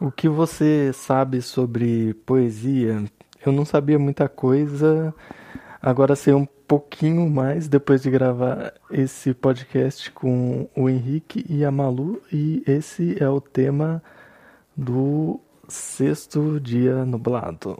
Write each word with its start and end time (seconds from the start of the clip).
O 0.00 0.10
que 0.10 0.28
você 0.28 0.92
sabe 0.92 1.40
sobre 1.40 2.14
poesia? 2.26 3.04
Eu 3.44 3.52
não 3.52 3.64
sabia 3.64 3.98
muita 3.98 4.28
coisa, 4.28 5.14
agora 5.80 6.14
sei 6.14 6.34
um 6.34 6.46
pouquinho 6.66 7.28
mais 7.28 7.68
depois 7.68 8.02
de 8.02 8.10
gravar 8.10 8.72
esse 8.90 9.34
podcast 9.34 10.10
com 10.10 10.68
o 10.76 10.88
Henrique 10.88 11.44
e 11.48 11.64
a 11.64 11.70
Malu, 11.70 12.20
e 12.32 12.62
esse 12.66 13.16
é 13.22 13.28
o 13.28 13.40
tema 13.40 14.02
do 14.76 15.40
sexto 15.68 16.58
dia 16.60 17.04
nublado. 17.04 17.76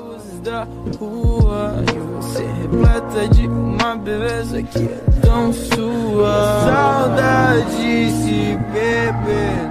Luzes 0.00 0.40
da 0.40 0.64
rua 0.98 1.74
e 1.94 1.98
você 2.16 2.44
repleta 2.44 3.28
de 3.28 3.46
uma 3.46 3.96
beleza 3.96 4.62
que 4.62 4.78
é 4.78 5.07
tão 5.28 5.52
sua. 5.52 6.64
Saudade 6.64 8.10
se 8.10 8.56
beber 8.72 9.68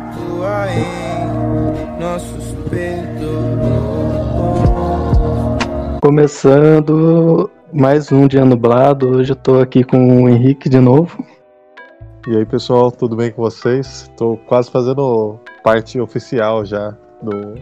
em 0.70 2.00
nossos 2.00 2.54
peitos. 2.70 3.18
Começando 6.02 7.50
mais 7.74 8.12
um 8.12 8.28
dia 8.28 8.46
nublado, 8.46 9.10
hoje 9.10 9.32
eu 9.32 9.36
tô 9.36 9.60
aqui 9.60 9.84
com 9.84 10.24
o 10.24 10.30
Henrique 10.30 10.70
de 10.70 10.80
novo. 10.80 11.26
E 12.28 12.38
aí 12.38 12.46
pessoal, 12.46 12.92
tudo 12.92 13.16
bem 13.16 13.32
com 13.32 13.42
vocês? 13.42 14.10
Tô 14.16 14.38
quase 14.46 14.70
fazendo 14.70 15.40
parte 15.64 16.00
oficial 16.00 16.64
já 16.66 16.96
do, 17.22 17.56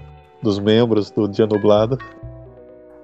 dos 0.43 0.59
membros 0.59 1.09
do 1.11 1.27
Dia 1.29 1.47
Nublado 1.47 1.97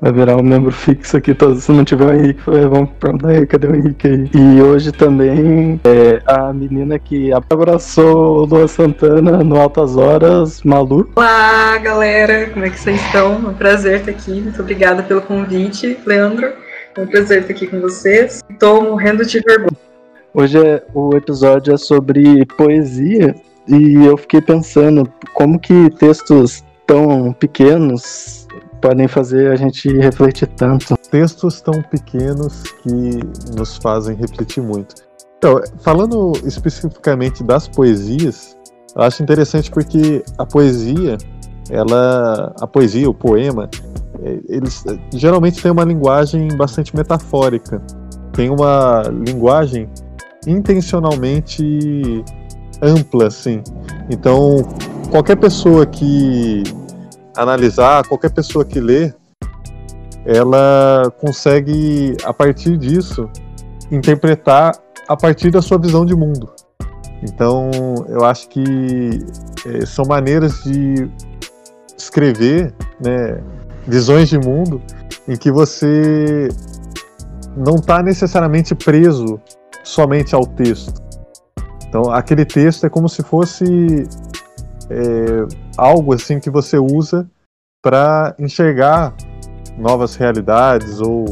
vai 0.01 0.11
virar 0.11 0.35
um 0.35 0.43
membro 0.43 0.71
fixo 0.71 1.15
aqui. 1.15 1.33
Todo, 1.33 1.59
se 1.59 1.71
não 1.71 1.85
tiver 1.85 2.05
o 2.05 2.13
Henrique, 2.13 2.41
vamos 2.45 2.89
perguntar 2.99 3.29
aí, 3.29 3.45
cadê 3.45 3.67
o 3.67 3.75
Henrique 3.75 4.07
aí? 4.07 4.29
E 4.33 4.61
hoje 4.61 4.91
também 4.91 5.79
é, 5.83 6.21
a 6.25 6.51
menina 6.51 6.97
que 6.97 7.31
abraçou 7.31 8.39
o 8.39 8.45
Lua 8.45 8.67
Santana 8.67 9.43
no 9.43 9.55
Altas 9.55 9.95
Horas, 9.95 10.63
Malu. 10.63 11.09
Olá, 11.15 11.77
galera, 11.77 12.49
como 12.49 12.65
é 12.65 12.69
que 12.71 12.79
vocês 12.79 12.99
estão? 12.99 13.33
É 13.33 13.49
um 13.49 13.53
prazer 13.53 13.99
estar 13.99 14.11
aqui. 14.11 14.41
Muito 14.41 14.59
obrigada 14.59 15.03
pelo 15.03 15.21
convite, 15.21 15.97
Leandro. 16.05 16.51
É 16.97 17.01
um 17.01 17.07
prazer 17.07 17.41
estar 17.41 17.53
aqui 17.53 17.67
com 17.67 17.79
vocês. 17.79 18.41
Estou 18.49 18.83
morrendo 18.83 19.23
de 19.23 19.39
vergonha. 19.39 19.91
Hoje 20.33 20.57
é, 20.57 20.81
o 20.93 21.15
episódio 21.15 21.73
é 21.73 21.77
sobre 21.77 22.45
poesia 22.57 23.35
e 23.67 24.05
eu 24.05 24.17
fiquei 24.17 24.41
pensando 24.41 25.07
como 25.33 25.59
que 25.59 25.89
textos 25.91 26.63
tão 26.87 27.33
pequenos 27.33 28.40
podem 28.81 29.07
fazer 29.07 29.51
a 29.51 29.55
gente 29.55 29.87
refletir 29.97 30.47
tanto. 30.47 30.97
Textos 31.09 31.61
tão 31.61 31.81
pequenos 31.83 32.63
que 32.81 33.55
nos 33.55 33.77
fazem 33.77 34.15
refletir 34.15 34.61
muito. 34.61 34.95
Então, 35.37 35.61
falando 35.79 36.33
especificamente 36.45 37.43
das 37.43 37.67
poesias, 37.67 38.57
eu 38.95 39.01
acho 39.03 39.23
interessante 39.23 39.71
porque 39.71 40.23
a 40.37 40.45
poesia, 40.45 41.17
ela, 41.69 42.53
a 42.59 42.67
poesia, 42.67 43.09
o 43.09 43.13
poema, 43.13 43.69
é, 44.23 44.39
eles 44.49 44.83
geralmente 45.13 45.61
têm 45.61 45.71
uma 45.71 45.83
linguagem 45.83 46.47
bastante 46.55 46.95
metafórica. 46.95 47.81
Tem 48.33 48.49
uma 48.49 49.03
linguagem 49.25 49.89
intencionalmente 50.47 52.23
ampla, 52.81 53.27
assim. 53.27 53.61
Então, 54.09 54.57
qualquer 55.09 55.37
pessoa 55.37 55.85
que 55.85 56.63
analisar, 57.35 58.07
qualquer 58.07 58.31
pessoa 58.31 58.65
que 58.65 58.79
lê, 58.79 59.13
ela 60.25 61.11
consegue, 61.19 62.15
a 62.23 62.33
partir 62.33 62.77
disso, 62.77 63.29
interpretar 63.91 64.73
a 65.07 65.17
partir 65.17 65.51
da 65.51 65.61
sua 65.61 65.77
visão 65.77 66.05
de 66.05 66.15
mundo. 66.15 66.49
Então, 67.23 67.69
eu 68.07 68.23
acho 68.25 68.47
que 68.49 69.19
é, 69.65 69.85
são 69.85 70.05
maneiras 70.05 70.63
de 70.63 71.09
escrever 71.97 72.73
né, 73.03 73.41
visões 73.87 74.29
de 74.29 74.39
mundo 74.39 74.81
em 75.27 75.35
que 75.35 75.51
você 75.51 76.47
não 77.55 77.75
está 77.75 78.01
necessariamente 78.01 78.73
preso 78.73 79.39
somente 79.83 80.33
ao 80.33 80.45
texto. 80.45 81.01
Então, 81.87 82.09
aquele 82.11 82.45
texto 82.45 82.85
é 82.85 82.89
como 82.89 83.09
se 83.09 83.21
fosse 83.21 84.07
é, 84.91 85.47
algo 85.77 86.13
assim 86.13 86.39
que 86.39 86.49
você 86.49 86.77
usa 86.77 87.29
para 87.81 88.35
enxergar 88.37 89.13
novas 89.77 90.15
realidades 90.15 90.99
ou 90.99 91.25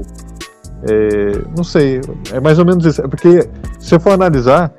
é, 0.89 1.43
não 1.55 1.63
sei, 1.63 1.99
é 2.31 2.39
mais 2.39 2.57
ou 2.57 2.65
menos 2.65 2.85
isso. 2.85 3.01
É 3.01 3.07
porque 3.07 3.49
se 3.79 3.99
for 3.99 4.13
analisar 4.13 4.73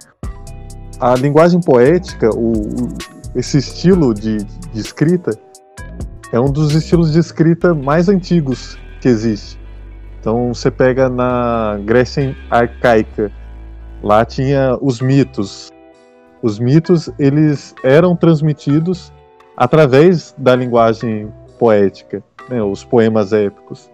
a 0.98 1.14
linguagem 1.14 1.60
poética, 1.60 2.30
o, 2.34 2.52
o 2.52 2.88
esse 3.34 3.58
estilo 3.58 4.12
de, 4.12 4.38
de 4.38 4.80
escrita 4.80 5.38
é 6.32 6.40
um 6.40 6.50
dos 6.50 6.74
estilos 6.74 7.12
de 7.12 7.18
escrita 7.18 7.74
mais 7.74 8.08
antigos 8.08 8.78
que 9.00 9.08
existe. 9.08 9.58
Então 10.20 10.52
você 10.52 10.70
pega 10.70 11.08
na 11.08 11.78
Grécia 11.84 12.36
arcaica, 12.50 13.30
lá 14.02 14.24
tinha 14.24 14.76
os 14.80 15.00
mitos, 15.00 15.70
os 16.42 16.58
mitos 16.58 17.10
eles 17.18 17.74
eram 17.84 18.16
transmitidos 18.16 19.12
através 19.56 20.34
da 20.38 20.56
linguagem 20.56 21.32
poética, 21.58 22.22
né, 22.48 22.62
os 22.62 22.84
poemas 22.84 23.32
épicos. 23.32 23.90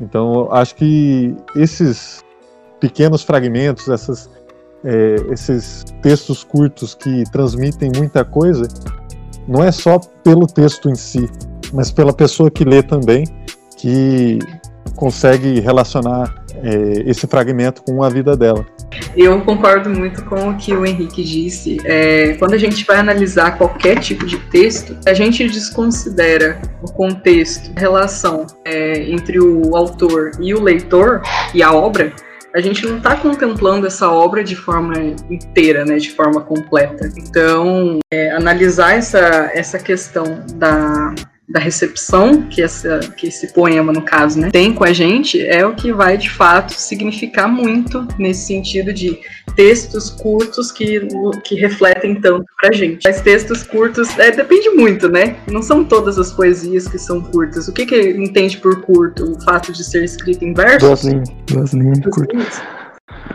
Então, 0.00 0.50
acho 0.52 0.74
que 0.74 1.34
esses 1.56 2.22
pequenos 2.78 3.22
fragmentos, 3.22 3.88
essas, 3.88 4.30
é, 4.84 5.16
esses 5.30 5.84
textos 6.02 6.42
curtos 6.44 6.94
que 6.94 7.24
transmitem 7.30 7.90
muita 7.96 8.24
coisa, 8.24 8.66
não 9.46 9.62
é 9.62 9.72
só 9.72 9.98
pelo 10.22 10.46
texto 10.46 10.88
em 10.88 10.94
si, 10.94 11.28
mas 11.72 11.90
pela 11.90 12.12
pessoa 12.12 12.50
que 12.50 12.64
lê 12.64 12.82
também, 12.82 13.24
que 13.76 14.38
consegue 14.96 15.60
relacionar 15.60 16.39
é, 16.62 17.10
esse 17.10 17.26
fragmento 17.26 17.82
com 17.82 18.02
a 18.02 18.08
vida 18.08 18.36
dela. 18.36 18.66
Eu 19.16 19.40
concordo 19.42 19.90
muito 19.90 20.24
com 20.24 20.50
o 20.50 20.56
que 20.56 20.74
o 20.74 20.84
Henrique 20.84 21.22
disse. 21.22 21.78
É, 21.84 22.34
quando 22.38 22.54
a 22.54 22.58
gente 22.58 22.84
vai 22.84 22.96
analisar 22.98 23.56
qualquer 23.56 23.98
tipo 24.00 24.26
de 24.26 24.38
texto, 24.50 24.96
a 25.06 25.14
gente 25.14 25.46
desconsidera 25.48 26.60
o 26.82 26.92
contexto, 26.92 27.70
a 27.76 27.80
relação 27.80 28.46
é, 28.64 29.10
entre 29.10 29.40
o 29.40 29.76
autor 29.76 30.32
e 30.40 30.54
o 30.54 30.62
leitor 30.62 31.22
e 31.54 31.62
a 31.62 31.72
obra. 31.72 32.12
A 32.54 32.60
gente 32.60 32.84
não 32.84 32.96
está 32.96 33.14
contemplando 33.14 33.86
essa 33.86 34.10
obra 34.10 34.42
de 34.42 34.56
forma 34.56 34.94
inteira, 35.30 35.84
né, 35.84 35.98
de 35.98 36.10
forma 36.10 36.40
completa. 36.40 37.08
Então, 37.16 38.00
é, 38.12 38.32
analisar 38.32 38.96
essa, 38.96 39.50
essa 39.54 39.78
questão 39.78 40.24
da, 40.54 41.14
da 41.50 41.58
recepção 41.58 42.42
que, 42.42 42.62
essa, 42.62 43.00
que 43.16 43.26
esse 43.26 43.52
poema, 43.52 43.92
no 43.92 44.02
caso, 44.02 44.38
né, 44.38 44.50
tem 44.52 44.72
com 44.72 44.84
a 44.84 44.92
gente, 44.92 45.44
é 45.44 45.66
o 45.66 45.74
que 45.74 45.92
vai 45.92 46.16
de 46.16 46.30
fato 46.30 46.72
significar 46.72 47.48
muito 47.48 48.06
nesse 48.18 48.46
sentido 48.46 48.92
de 48.92 49.18
textos 49.56 50.10
curtos 50.10 50.70
que, 50.70 51.08
que 51.44 51.56
refletem 51.56 52.14
tanto 52.20 52.46
pra 52.60 52.72
gente. 52.72 53.02
Mas 53.04 53.20
textos 53.20 53.64
curtos, 53.64 54.16
é, 54.18 54.30
depende 54.30 54.70
muito, 54.70 55.08
né? 55.08 55.36
Não 55.50 55.60
são 55.60 55.84
todas 55.84 56.18
as 56.18 56.32
poesias 56.32 56.86
que 56.86 56.98
são 56.98 57.20
curtas. 57.20 57.66
O 57.66 57.72
que 57.72 57.84
que 57.84 58.10
entende 58.10 58.56
por 58.58 58.80
curto? 58.82 59.32
O 59.32 59.40
fato 59.42 59.72
de 59.72 59.82
ser 59.82 60.04
escrito 60.04 60.44
em 60.44 60.54
versos? 60.54 60.80
Duas 60.80 61.04
linhas, 61.04 61.28
duas 61.46 61.72
linhas. 61.72 62.62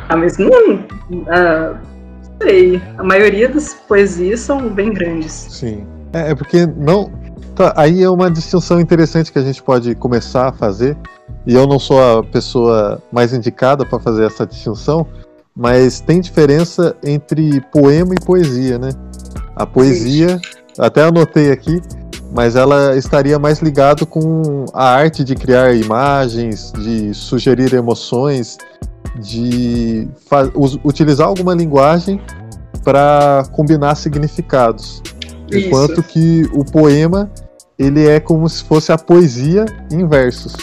Ah, 0.07 0.15
mas 0.15 0.37
não... 0.37 0.85
Ah, 1.27 1.77
sei. 2.41 2.81
A 2.97 3.03
maioria 3.03 3.49
das 3.49 3.73
poesias 3.73 4.39
são 4.39 4.69
bem 4.69 4.93
grandes. 4.93 5.31
Sim. 5.31 5.85
É, 6.13 6.31
é 6.31 6.35
porque 6.35 6.65
não 6.65 7.11
Tá, 7.55 7.73
aí 7.75 8.03
é 8.03 8.09
uma 8.09 8.29
distinção 8.29 8.79
interessante 8.79 9.31
que 9.31 9.39
a 9.39 9.41
gente 9.41 9.61
pode 9.63 9.95
começar 9.95 10.49
a 10.49 10.51
fazer. 10.51 10.97
E 11.45 11.53
eu 11.53 11.67
não 11.67 11.79
sou 11.79 12.19
a 12.19 12.23
pessoa 12.23 13.01
mais 13.11 13.33
indicada 13.33 13.85
para 13.85 13.99
fazer 13.99 14.25
essa 14.25 14.45
distinção, 14.45 15.05
mas 15.55 15.99
tem 15.99 16.19
diferença 16.19 16.95
entre 17.03 17.61
poema 17.71 18.13
e 18.13 18.25
poesia, 18.25 18.77
né? 18.77 18.89
A 19.55 19.65
poesia, 19.65 20.39
até 20.77 21.03
anotei 21.03 21.51
aqui, 21.51 21.81
mas 22.33 22.55
ela 22.55 22.97
estaria 22.97 23.39
mais 23.39 23.59
ligado 23.59 24.05
com 24.05 24.65
a 24.73 24.89
arte 24.89 25.23
de 25.23 25.35
criar 25.35 25.73
imagens, 25.73 26.73
de 26.73 27.13
sugerir 27.13 27.73
emoções, 27.73 28.57
de 29.19 30.07
utilizar 30.83 31.27
alguma 31.27 31.53
linguagem 31.53 32.19
para 32.83 33.43
combinar 33.51 33.95
significados. 33.95 35.01
Isso. 35.49 35.67
Enquanto 35.67 36.03
que 36.03 36.43
o 36.53 36.63
poema 36.65 37.31
ele 37.77 38.07
é 38.07 38.19
como 38.19 38.47
se 38.47 38.63
fosse 38.63 38.91
a 38.91 38.97
poesia 38.97 39.65
em 39.91 40.07
versos. 40.07 40.55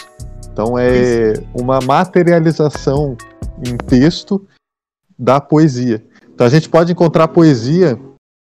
Então 0.52 0.78
é 0.78 1.34
uma 1.54 1.80
materialização 1.80 3.16
em 3.66 3.76
texto 3.76 4.46
da 5.18 5.40
poesia. 5.40 6.04
Então 6.34 6.46
a 6.46 6.50
gente 6.50 6.68
pode 6.68 6.92
encontrar 6.92 7.28
poesia, 7.28 7.98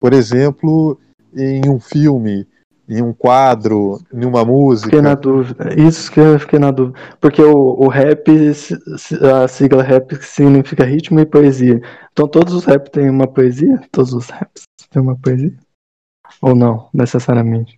por 0.00 0.12
exemplo, 0.12 0.98
em 1.34 1.68
um 1.68 1.78
filme, 1.78 2.46
em 2.88 3.02
um 3.02 3.12
quadro, 3.12 4.00
em 4.12 4.24
uma 4.24 4.44
música? 4.44 4.88
Fiquei 4.88 5.02
na 5.02 5.14
dúvida. 5.14 5.74
Isso 5.80 6.10
que 6.10 6.20
eu 6.20 6.38
fiquei 6.38 6.58
na 6.58 6.70
dúvida. 6.70 6.98
Porque 7.20 7.42
o, 7.42 7.76
o 7.78 7.88
rap, 7.88 8.28
a 8.30 9.48
sigla 9.48 9.82
rap 9.82 10.16
significa 10.22 10.84
ritmo 10.84 11.20
e 11.20 11.26
poesia. 11.26 11.80
Então 12.12 12.26
todos 12.26 12.54
os 12.54 12.64
raps 12.64 12.90
têm 12.90 13.08
uma 13.08 13.26
poesia? 13.26 13.80
Todos 13.90 14.12
os 14.12 14.28
raps 14.28 14.62
têm 14.90 15.02
uma 15.02 15.16
poesia? 15.16 15.52
Ou 16.40 16.54
não, 16.54 16.88
necessariamente? 16.92 17.74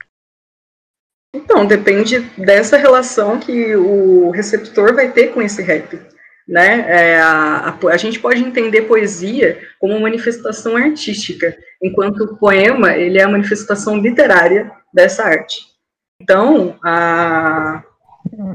Então, 1.35 1.65
depende 1.65 2.21
dessa 2.37 2.77
relação 2.77 3.39
que 3.39 3.77
o 3.77 4.31
receptor 4.31 4.95
vai 4.95 5.13
ter 5.13 5.29
com 5.29 5.41
esse 5.41 5.63
rap. 5.63 6.01
Né? 6.49 6.85
É, 6.89 7.21
a, 7.21 7.69
a, 7.69 7.89
a, 7.89 7.97
gente 7.97 8.19
pode 8.19 8.43
entender 8.43 8.83
poesia 8.83 9.61
como 9.79 10.01
manifestação 10.01 10.77
artística, 10.77 11.57
enquanto 11.81 12.25
o 12.25 12.37
poema 12.37 12.97
ele 12.97 13.19
é 13.19 13.23
a 13.23 13.29
manifestação 13.29 13.99
literária 13.99 14.73
dessa 14.93 15.23
arte. 15.23 15.61
Então, 16.21 16.77
a, 16.85 17.85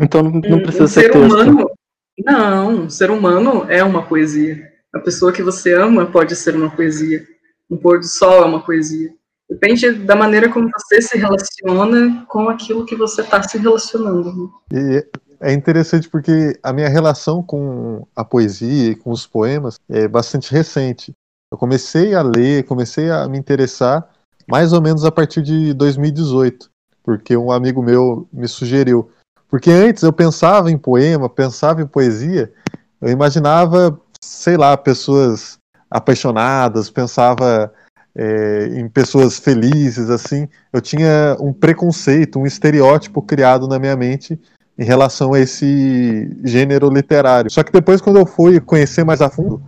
então 0.02 0.24
não 0.24 0.42
precisa 0.62 0.82
um, 0.82 0.86
um 0.86 0.88
ser, 0.88 1.02
ser 1.14 1.18
humano. 1.18 1.72
Não, 2.18 2.70
um 2.70 2.90
ser 2.90 3.12
humano 3.12 3.66
é 3.70 3.84
uma 3.84 4.06
poesia. 4.06 4.72
A 4.94 5.00
pessoa 5.00 5.32
que 5.32 5.44
você 5.44 5.74
ama 5.74 6.06
pode 6.06 6.36
ser 6.36 6.56
uma 6.56 6.70
poesia. 6.70 7.26
Um 7.70 7.78
pôr 7.78 8.00
do 8.00 8.06
sol 8.06 8.44
é 8.44 8.46
uma 8.46 8.64
poesia. 8.64 9.10
Depende 9.50 9.92
da 9.92 10.16
maneira 10.16 10.50
como 10.52 10.70
você 10.76 11.02
se 11.02 11.18
relaciona 11.18 12.26
com 12.28 12.50
aquilo 12.50 12.86
que 12.86 12.96
você 12.96 13.22
está 13.22 13.44
se 13.44 13.58
relacionando. 13.58 14.34
Né? 14.34 14.50
E 14.74 15.08
é 15.40 15.54
interessante 15.54 16.10
porque 16.10 16.58
a 16.64 16.74
minha 16.74 16.90
relação 16.90 17.44
com 17.44 18.08
a 18.16 18.26
poesia 18.26 18.92
e 18.92 18.96
com 18.96 19.12
os 19.12 19.28
poemas 19.28 19.80
é 19.90 20.08
bastante 20.08 20.52
recente. 20.52 21.14
Eu 21.52 21.58
comecei 21.58 22.16
a 22.16 22.24
ler, 22.24 22.66
comecei 22.66 23.12
a 23.12 23.28
me 23.28 23.38
interessar 23.38 24.10
mais 24.48 24.74
ou 24.74 24.82
menos 24.82 25.06
a 25.06 25.12
partir 25.12 25.42
de 25.42 25.74
2018, 25.74 26.70
porque 27.04 27.38
um 27.38 27.52
amigo 27.52 27.84
meu 27.84 28.28
me 28.34 28.48
sugeriu. 28.48 29.12
Porque 29.48 29.70
antes 29.70 30.04
eu 30.04 30.12
pensava 30.12 30.72
em 30.72 30.78
poema, 30.78 31.30
pensava 31.30 31.82
em 31.82 31.88
poesia, 31.88 32.52
eu 33.00 33.10
imaginava, 33.10 34.00
sei 34.22 34.58
lá, 34.58 34.76
pessoas 34.76 35.58
apaixonadas, 35.90 36.90
pensava 36.90 37.72
é, 38.16 38.68
em 38.68 38.88
pessoas 38.88 39.38
felizes, 39.38 40.10
assim. 40.10 40.48
Eu 40.72 40.82
tinha 40.82 41.36
um 41.40 41.52
preconceito, 41.52 42.40
um 42.40 42.46
estereótipo 42.46 43.22
criado 43.22 43.68
na 43.68 43.78
minha 43.78 43.96
mente 43.96 44.40
em 44.78 44.84
relação 44.84 45.34
a 45.34 45.40
esse 45.40 46.30
gênero 46.44 46.90
literário. 46.90 47.52
Só 47.52 47.64
que 47.64 47.72
depois, 47.72 48.02
quando 48.02 48.20
eu 48.20 48.26
fui 48.26 48.60
conhecer 48.60 49.04
mais 49.04 49.22
a 49.22 49.30
fundo, 49.30 49.62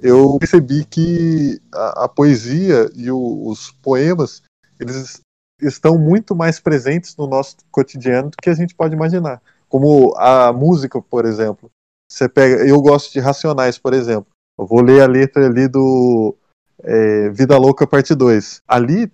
eu 0.00 0.36
percebi 0.38 0.84
que 0.84 1.60
a, 1.72 2.04
a 2.04 2.08
poesia 2.08 2.90
e 2.94 3.10
o, 3.10 3.48
os 3.48 3.70
poemas 3.70 4.42
eles 4.78 5.20
estão 5.60 5.98
muito 5.98 6.36
mais 6.36 6.60
presentes 6.60 7.16
no 7.16 7.26
nosso 7.26 7.56
cotidiano 7.70 8.30
do 8.30 8.36
que 8.40 8.48
a 8.48 8.54
gente 8.54 8.74
pode 8.74 8.94
imaginar. 8.94 9.42
Como 9.68 10.14
a 10.16 10.52
música, 10.52 11.00
por 11.02 11.24
exemplo. 11.24 11.70
Você 12.10 12.28
pega, 12.28 12.64
eu 12.64 12.80
gosto 12.80 13.12
de 13.12 13.20
Racionais, 13.20 13.76
por 13.76 13.92
exemplo. 13.92 14.30
Eu 14.58 14.66
vou 14.66 14.80
ler 14.80 15.02
a 15.02 15.06
letra 15.06 15.46
ali 15.46 15.68
do 15.68 16.34
é, 16.82 17.28
Vida 17.30 17.56
Louca 17.56 17.86
Parte 17.86 18.14
2. 18.14 18.62
Ali, 18.66 19.10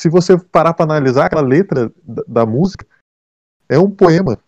se 0.00 0.08
você 0.08 0.38
parar 0.38 0.74
para 0.74 0.84
analisar 0.84 1.26
aquela 1.26 1.42
letra 1.42 1.92
da, 2.02 2.22
da, 2.26 2.46
música, 2.46 2.86
é 3.68 3.78
um 3.78 3.90
poema. 3.90 4.38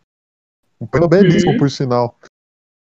Um 0.80 0.86
poema 0.86 1.08
belíssimo, 1.08 1.52
uhum. 1.52 1.58
por 1.58 1.70
sinal. 1.70 2.18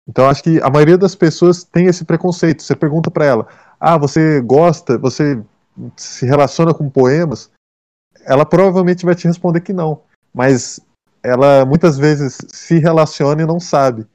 Então 0.09 0.29
acho 0.29 0.43
que 0.43 0.61
a 0.63 0.71
maioria 0.71 0.97
das 0.97 1.15
pessoas 1.15 1.65
tem 1.65 1.87
esse 1.87 2.05
preconceito. 2.05 2.63
Você 2.63 2.75
pergunta 2.75 3.11
para 3.11 3.25
ela: 3.25 3.49
"Ah, 3.79 3.99
você 3.99 4.41
gosta? 4.41 4.97
Você 4.99 5.43
se 5.97 6.25
relaciona 6.27 6.73
com 6.73 6.89
poemas?" 6.89 7.51
Ela 8.25 8.45
provavelmente 8.45 9.05
vai 9.05 9.15
te 9.15 9.27
responder 9.27 9.61
que 9.61 9.73
não, 9.73 10.03
mas 10.33 10.81
ela 11.23 11.65
muitas 11.65 11.99
vezes 11.99 12.39
se 12.49 12.79
relaciona 12.79 13.43
e 13.43 13.47
não 13.47 13.61
sabe. 13.61 14.07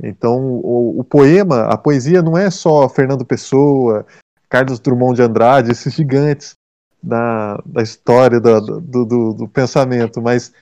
Então, 0.00 0.38
o, 0.38 1.00
o, 1.00 1.04
poema, 1.04 1.62
a 1.62 1.76
poesia 1.76 2.22
não 2.22 2.38
é 2.38 2.50
só 2.50 2.88
Fernando 2.88 3.24
Pessoa, 3.24 4.06
Carlos 4.48 4.80
Drummond 4.80 5.16
de 5.16 5.22
Andrade, 5.22 5.70
esses 5.70 5.92
gigantes 5.92 6.54
da, 7.02 7.60
da 7.64 7.82
história 7.82 8.40
do, 8.40 8.80
do, 8.80 9.34
do, 9.34 9.48
pensamento, 9.48 10.20
mas 10.20 10.52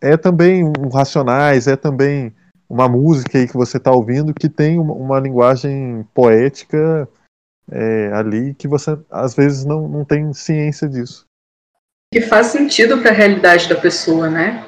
é 0.00 0.16
também 0.16 0.64
um 0.64 0.88
Racionais, 0.88 1.66
é 1.66 1.76
também 1.76 2.34
uma 2.68 2.88
música 2.88 3.38
aí 3.38 3.46
que 3.46 3.56
você 3.56 3.76
está 3.76 3.92
ouvindo 3.92 4.34
que 4.34 4.48
tem 4.48 4.78
uma, 4.78 4.92
uma 4.94 5.20
linguagem 5.20 6.06
poética 6.14 7.08
é, 7.70 8.10
ali 8.12 8.54
que 8.54 8.66
você 8.66 8.98
às 9.10 9.34
vezes 9.34 9.64
não, 9.64 9.88
não 9.88 10.04
tem 10.04 10.32
ciência 10.32 10.88
disso. 10.88 11.24
Que 12.12 12.22
faz 12.22 12.48
sentido 12.48 12.98
para 12.98 13.10
a 13.10 13.14
realidade 13.14 13.68
da 13.68 13.76
pessoa, 13.76 14.30
né? 14.30 14.66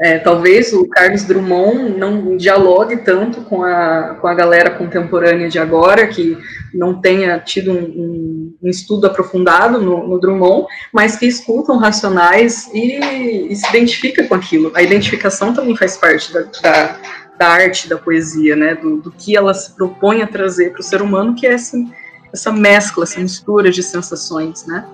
É, 0.00 0.16
talvez 0.16 0.72
o 0.72 0.86
Carlos 0.88 1.24
Drummond 1.24 1.98
não 1.98 2.36
dialogue 2.36 2.98
tanto 2.98 3.40
com 3.42 3.64
a, 3.64 4.16
com 4.20 4.28
a 4.28 4.34
galera 4.34 4.70
contemporânea 4.70 5.48
de 5.48 5.58
agora, 5.58 6.06
que 6.06 6.38
não 6.72 7.00
tenha 7.00 7.40
tido 7.40 7.72
um, 7.72 8.54
um, 8.62 8.68
estudo 8.68 9.08
aprofundado 9.08 9.80
no, 9.80 10.06
no, 10.06 10.20
Drummond, 10.20 10.68
mas 10.92 11.16
que 11.16 11.26
escutam 11.26 11.78
racionais 11.78 12.70
e, 12.72 13.50
e, 13.50 13.56
se 13.56 13.68
identifica 13.70 14.22
com 14.22 14.36
aquilo. 14.36 14.70
A 14.72 14.82
identificação 14.82 15.52
também 15.52 15.76
faz 15.76 15.96
parte 15.96 16.32
da, 16.32 16.42
da, 16.62 17.00
da 17.36 17.48
arte 17.48 17.88
da 17.88 17.98
poesia, 17.98 18.54
né? 18.54 18.76
Do, 18.76 18.98
do, 18.98 19.10
que 19.10 19.36
ela 19.36 19.52
se 19.52 19.72
propõe 19.74 20.22
a 20.22 20.28
trazer 20.28 20.70
para 20.70 20.80
o 20.80 20.84
ser 20.84 21.02
humano, 21.02 21.34
que 21.34 21.44
é 21.44 21.54
essa, 21.54 21.76
essa 22.32 22.52
mescla, 22.52 23.02
essa 23.02 23.18
mistura 23.18 23.68
de 23.68 23.82
sensações, 23.82 24.64
né? 24.64 24.86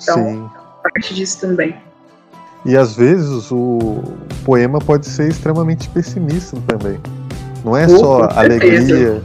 Então, 0.00 0.16
Sim. 0.16 0.50
parte 0.84 1.12
disso 1.12 1.40
também. 1.40 1.76
E 2.66 2.76
às 2.76 2.96
vezes 2.96 3.50
o 3.52 4.02
poema 4.44 4.80
pode 4.80 5.06
ser 5.06 5.28
extremamente 5.28 5.88
pessimista 5.88 6.56
também. 6.66 6.98
Não 7.64 7.76
é 7.76 7.88
só 7.88 8.28
alegria, 8.34 9.22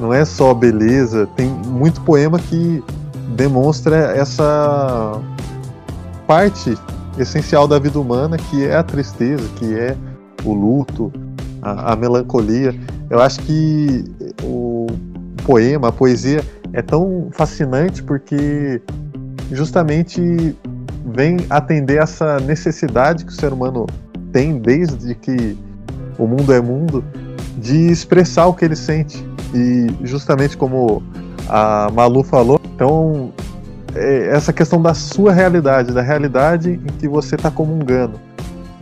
não 0.00 0.12
é 0.12 0.24
só 0.24 0.52
beleza. 0.52 1.28
Tem 1.36 1.48
muito 1.48 2.00
poema 2.00 2.36
que 2.38 2.82
demonstra 3.36 3.96
essa 4.16 5.20
parte 6.26 6.76
essencial 7.16 7.68
da 7.68 7.78
vida 7.78 7.98
humana, 7.98 8.36
que 8.36 8.64
é 8.64 8.74
a 8.74 8.82
tristeza, 8.82 9.44
que 9.56 9.78
é 9.78 9.96
o 10.44 10.52
luto, 10.52 11.12
a, 11.62 11.92
a 11.92 11.96
melancolia. 11.96 12.74
Eu 13.08 13.20
acho 13.20 13.40
que 13.42 14.04
o 14.42 14.88
poema, 15.44 15.88
a 15.88 15.92
poesia 15.92 16.42
é 16.72 16.82
tão 16.82 17.28
fascinante 17.30 18.02
porque 18.02 18.82
justamente 19.52 20.56
vem 21.04 21.36
atender 21.50 22.02
essa 22.02 22.38
necessidade 22.40 23.24
que 23.24 23.32
o 23.32 23.34
ser 23.34 23.52
humano 23.52 23.86
tem 24.32 24.58
desde 24.58 25.14
que 25.14 25.56
o 26.18 26.26
mundo 26.26 26.52
é 26.52 26.60
mundo 26.60 27.04
de 27.58 27.90
expressar 27.90 28.46
o 28.46 28.54
que 28.54 28.64
ele 28.64 28.76
sente. 28.76 29.24
E 29.54 29.86
justamente 30.02 30.56
como 30.56 31.02
a 31.48 31.90
Malu 31.92 32.22
falou, 32.24 32.60
então 32.74 33.32
é 33.94 34.28
essa 34.34 34.52
questão 34.52 34.82
da 34.82 34.94
sua 34.94 35.32
realidade, 35.32 35.92
da 35.92 36.02
realidade 36.02 36.70
em 36.70 36.92
que 36.98 37.06
você 37.06 37.36
está 37.36 37.50
comungando. 37.50 38.18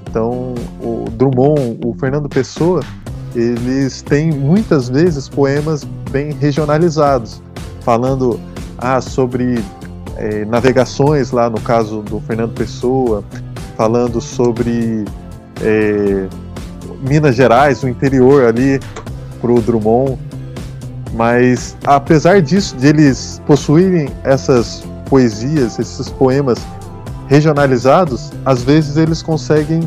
Então, 0.09 0.55
o 0.81 1.07
Drummond, 1.11 1.81
o 1.85 1.95
Fernando 1.95 2.29
Pessoa, 2.29 2.83
eles 3.35 4.03
têm 4.03 4.31
muitas 4.31 4.89
vezes 4.89 5.29
poemas 5.29 5.85
bem 6.11 6.33
regionalizados, 6.33 7.43
falando 7.81 8.39
ah, 8.79 9.01
sobre 9.01 9.63
é, 10.17 10.45
navegações 10.45 11.31
lá 11.31 11.49
no 11.49 11.61
caso 11.61 12.03
do 12.03 12.21
Fernando 12.21 12.55
Pessoa, 12.55 13.25
falando 13.77 14.21
sobre 14.21 15.05
é, 15.61 16.27
Minas 17.09 17.35
Gerais, 17.35 17.83
o 17.83 17.89
interior 17.89 18.45
ali 18.45 18.81
pro 19.41 19.61
Drummond. 19.61 20.19
Mas 21.15 21.77
apesar 21.85 22.41
disso, 22.41 22.77
de 22.77 22.87
eles 22.87 23.41
possuírem 23.47 24.09
essas 24.25 24.83
poesias, 25.07 25.79
esses 25.79 26.09
poemas 26.09 26.59
regionalizados, 27.29 28.33
às 28.45 28.63
vezes 28.63 28.97
eles 28.97 29.23
conseguem 29.23 29.81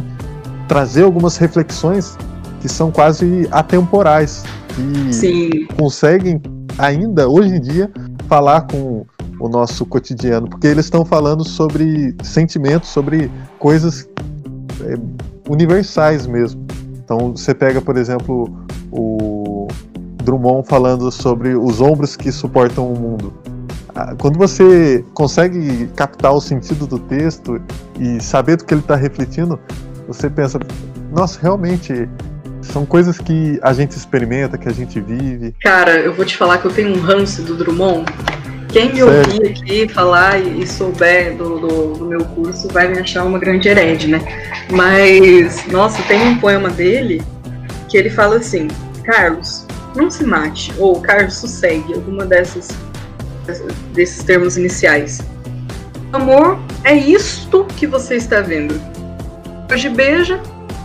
trazer 0.68 1.04
algumas 1.04 1.38
reflexões 1.38 2.18
que 2.62 2.70
são 2.70 2.92
quase 2.92 3.48
atemporais, 3.52 4.44
que 4.76 5.14
Sim. 5.14 5.50
conseguem 5.78 6.42
ainda 6.78 7.28
hoje 7.28 7.56
em 7.56 7.62
dia 7.62 7.92
falar 8.28 8.62
com 8.62 9.06
o 9.40 9.50
nosso 9.50 9.86
cotidiano, 9.86 10.50
porque 10.50 10.68
eles 10.68 10.86
estão 10.86 11.04
falando 11.04 11.48
sobre 11.48 12.16
sentimentos, 12.24 12.90
sobre 12.90 13.32
coisas 13.60 14.08
é, 14.82 14.96
universais 15.50 16.26
mesmo. 16.26 16.66
Então 17.04 17.32
você 17.36 17.54
pega, 17.54 17.82
por 17.82 17.98
exemplo, 17.98 18.52
o 18.92 19.68
Drummond 20.24 20.68
falando 20.68 21.12
sobre 21.12 21.56
os 21.56 21.82
ombros 21.82 22.16
que 22.16 22.32
suportam 22.32 22.92
o 22.92 23.00
mundo. 23.00 23.34
Ah, 23.94 24.14
quando 24.18 24.38
você 24.38 25.06
consegue 25.14 25.88
captar 25.96 26.34
o 26.34 26.42
sentido 26.42 26.86
do 26.86 27.00
texto 27.00 27.62
e 28.00 28.22
saber 28.22 28.58
do 28.58 28.66
que 28.66 28.74
ele 28.74 28.82
está 28.82 28.96
refletindo, 28.96 29.60
você 30.08 30.30
pensa, 30.30 30.60
nossa, 31.12 31.40
realmente 31.42 32.10
são 32.62 32.86
coisas 32.86 33.20
que 33.20 33.60
a 33.62 33.72
gente 33.72 33.92
experimenta, 33.92 34.58
que 34.58 34.68
a 34.68 34.74
gente 34.74 35.00
vive. 35.00 35.56
Cara, 35.62 36.00
eu 36.00 36.14
vou 36.14 36.26
te 36.26 36.36
falar 36.36 36.58
que 36.58 36.66
eu 36.66 36.72
tenho 36.72 36.96
um 36.96 37.00
ranço 37.00 37.42
do 37.44 37.56
Drummond 37.56 38.06
Quem 38.76 38.92
me 38.92 39.04
ouvir 39.04 39.48
aqui 39.48 39.88
falar 39.88 40.38
e, 40.38 40.68
souber 40.68 41.34
do, 41.38 41.60
do, 41.60 41.94
do, 41.94 42.06
meu 42.08 42.26
curso 42.26 42.68
vai 42.68 42.90
me 42.90 43.00
achar 43.00 43.24
uma 43.24 43.40
grande 43.40 43.70
herede, 43.70 44.10
né? 44.10 44.20
Mas, 44.70 45.66
nossa, 45.68 46.04
tem 46.04 46.22
um 46.28 46.38
poema 46.38 46.70
dele 46.70 47.24
que 47.88 47.98
ele 47.98 48.10
fala 48.10 48.36
assim: 48.36 48.68
Carlos, 49.06 49.66
não 49.96 50.12
se 50.12 50.26
mate, 50.26 50.74
ou 50.78 51.00
Carlos, 51.00 51.36
sossegue, 51.36 51.94
alguma 51.94 52.26
dessas 52.26 52.68
desses 53.94 54.22
termos 54.26 54.58
iniciais. 54.58 55.22
Amor 56.12 56.60
é 56.84 56.94
isto 56.94 57.64
que 57.78 57.88
você 57.88 58.16
está 58.16 58.42
vendo. 58.42 58.76
Hoje 59.72 59.88
beija, 59.88 60.38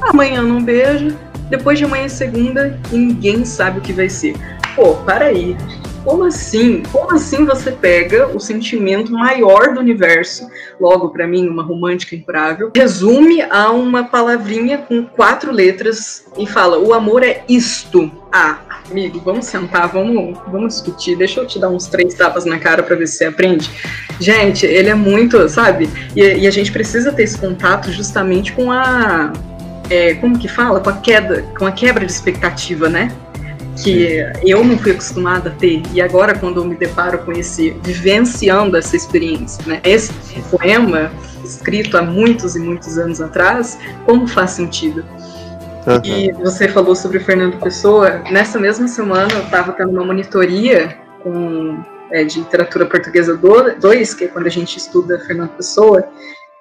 amanhã 0.02 0.42
não 0.42 0.62
beija, 0.62 1.12
depois 1.48 1.76
de 1.76 1.86
amanhã 1.86 2.04
é 2.04 2.08
segunda 2.08 2.78
e 2.92 2.96
ninguém 2.96 3.44
sabe 3.44 3.80
o 3.80 3.82
que 3.82 3.92
vai 3.92 4.08
ser. 4.08 4.36
Pô, 4.76 4.94
para 4.94 5.24
aí. 5.24 5.56
Como 6.04 6.24
assim? 6.24 6.82
Como 6.90 7.12
assim 7.12 7.44
você 7.44 7.70
pega 7.70 8.28
o 8.28 8.40
sentimento 8.40 9.12
maior 9.12 9.74
do 9.74 9.80
universo, 9.80 10.48
logo 10.80 11.10
para 11.10 11.26
mim 11.26 11.46
uma 11.46 11.62
romântica 11.62 12.16
impravável, 12.16 12.70
resume 12.74 13.42
a 13.42 13.70
uma 13.70 14.04
palavrinha 14.04 14.78
com 14.78 15.04
quatro 15.04 15.52
letras 15.52 16.24
e 16.38 16.46
fala: 16.46 16.78
"O 16.78 16.94
amor 16.94 17.22
é 17.22 17.44
isto". 17.48 18.10
Ah, 18.32 18.60
amigo, 18.90 19.20
vamos 19.20 19.46
sentar, 19.46 19.88
vamos, 19.88 20.38
vamos 20.48 20.74
discutir. 20.74 21.16
Deixa 21.16 21.40
eu 21.40 21.46
te 21.46 21.58
dar 21.58 21.68
uns 21.68 21.86
três 21.86 22.14
tapas 22.14 22.44
na 22.44 22.58
cara 22.58 22.82
para 22.82 22.96
ver 22.96 23.06
se 23.06 23.18
você 23.18 23.24
aprende. 23.26 23.70
Gente, 24.18 24.64
ele 24.64 24.88
é 24.88 24.94
muito, 24.94 25.48
sabe? 25.48 25.88
E, 26.16 26.20
e 26.20 26.46
a 26.46 26.50
gente 26.50 26.72
precisa 26.72 27.12
ter 27.12 27.24
esse 27.24 27.38
contato 27.38 27.90
justamente 27.92 28.52
com 28.52 28.72
a 28.72 29.32
é, 29.90 30.14
como 30.14 30.38
que 30.38 30.48
fala? 30.48 30.80
Com 30.80 30.88
a 30.88 30.96
queda, 30.96 31.42
com 31.58 31.66
a 31.66 31.72
quebra 31.72 32.06
de 32.06 32.12
expectativa, 32.12 32.88
né? 32.88 33.10
Que 33.82 34.24
eu 34.42 34.64
não 34.64 34.78
fui 34.78 34.92
acostumada 34.92 35.50
a 35.50 35.52
ter 35.52 35.82
e 35.92 36.00
agora 36.00 36.38
quando 36.38 36.60
eu 36.60 36.64
me 36.64 36.74
deparo 36.74 37.18
com 37.18 37.32
esse 37.32 37.70
vivenciando 37.82 38.76
essa 38.76 38.96
experiência, 38.96 39.64
né? 39.66 39.80
Esse 39.84 40.12
poema 40.50 41.10
escrito 41.44 41.96
há 41.96 42.02
muitos 42.02 42.56
e 42.56 42.60
muitos 42.60 42.98
anos 42.98 43.20
atrás, 43.20 43.78
como 44.04 44.26
faz 44.26 44.52
sentido? 44.52 45.04
Uhum. 45.86 46.00
E 46.04 46.32
você 46.32 46.68
falou 46.68 46.94
sobre 46.94 47.18
o 47.18 47.20
Fernando 47.24 47.58
Pessoa. 47.58 48.22
Nessa 48.30 48.58
mesma 48.58 48.86
semana 48.86 49.32
eu 49.32 49.42
estava 49.42 49.72
tendo 49.72 49.90
uma 49.90 50.04
monitoria 50.04 50.98
com 51.22 51.82
é, 52.10 52.24
de 52.24 52.38
literatura 52.40 52.86
portuguesa 52.86 53.36
2, 53.36 54.14
que 54.14 54.24
é 54.24 54.28
quando 54.28 54.46
a 54.46 54.50
gente 54.50 54.76
estuda 54.76 55.18
Fernando 55.20 55.50
Pessoa, 55.50 56.04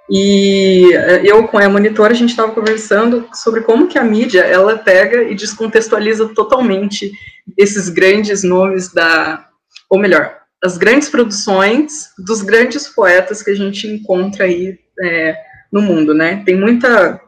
e 0.10 0.92
eh, 0.94 1.22
eu 1.24 1.48
com 1.48 1.58
a 1.58 1.70
monitora 1.70 2.14
a 2.14 2.16
gente 2.16 2.32
estava 2.32 2.52
conversando 2.52 3.28
sobre 3.34 3.62
como 3.62 3.88
que 3.88 3.98
a 3.98 4.04
mídia 4.04 4.42
ela 4.42 4.78
pega 4.78 5.24
e 5.24 5.36
descontextualiza 5.36 6.30
totalmente 6.30 7.12
esses 7.58 7.90
grandes 7.90 8.44
nomes 8.44 8.92
da, 8.92 9.46
ou 9.90 10.00
melhor, 10.00 10.36
as 10.64 10.78
grandes 10.78 11.10
produções 11.10 12.10
dos 12.18 12.42
grandes 12.42 12.88
poetas 12.88 13.42
que 13.42 13.52
a 13.52 13.56
gente 13.56 13.88
encontra 13.88 14.46
aí 14.46 14.78
é, 15.02 15.36
no 15.72 15.82
mundo, 15.82 16.14
né? 16.14 16.44
Tem 16.46 16.56
muita 16.56 17.22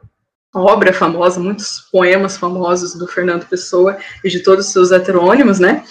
obra 0.53 0.91
famosa, 0.91 1.39
muitos 1.39 1.88
poemas 1.91 2.35
famosos 2.38 2.93
do 2.95 3.07
Fernando 3.07 3.47
Pessoa 3.47 3.97
e 4.23 4.29
de 4.29 4.41
todos 4.41 4.67
os 4.67 4.73
seus 4.73 4.91
heterônimos, 4.91 5.59
né? 5.59 5.83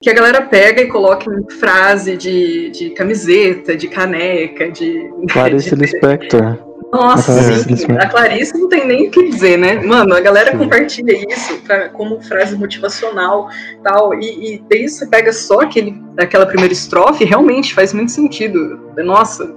Que 0.00 0.08
a 0.08 0.14
galera 0.14 0.42
pega 0.42 0.82
e 0.82 0.86
coloca 0.86 1.24
em 1.32 1.50
frase 1.58 2.16
de, 2.16 2.70
de 2.70 2.90
camiseta, 2.90 3.76
de 3.76 3.88
caneca, 3.88 4.70
de. 4.70 5.10
Clarice 5.30 5.74
de... 5.74 5.82
Lispector. 5.82 6.68
Nossa, 6.90 7.32
a 7.32 7.76
sim, 7.76 7.92
a 7.98 8.08
Clarice 8.08 8.56
não 8.56 8.66
tem 8.66 8.86
nem 8.86 9.08
o 9.08 9.10
que 9.10 9.28
dizer, 9.28 9.58
né? 9.58 9.74
Mano, 9.74 10.14
a 10.14 10.20
galera 10.20 10.52
sim. 10.52 10.58
compartilha 10.58 11.12
isso 11.30 11.60
pra, 11.60 11.90
como 11.90 12.18
frase 12.22 12.56
motivacional 12.56 13.50
tal, 13.82 14.14
e, 14.14 14.54
e 14.54 14.64
daí 14.70 14.88
você 14.88 15.06
pega 15.06 15.30
só 15.30 15.60
aquele, 15.60 16.02
aquela 16.16 16.46
primeira 16.46 16.72
estrofe, 16.72 17.24
realmente 17.24 17.74
faz 17.74 17.92
muito 17.92 18.10
sentido. 18.10 18.80
Nossa, 18.96 19.54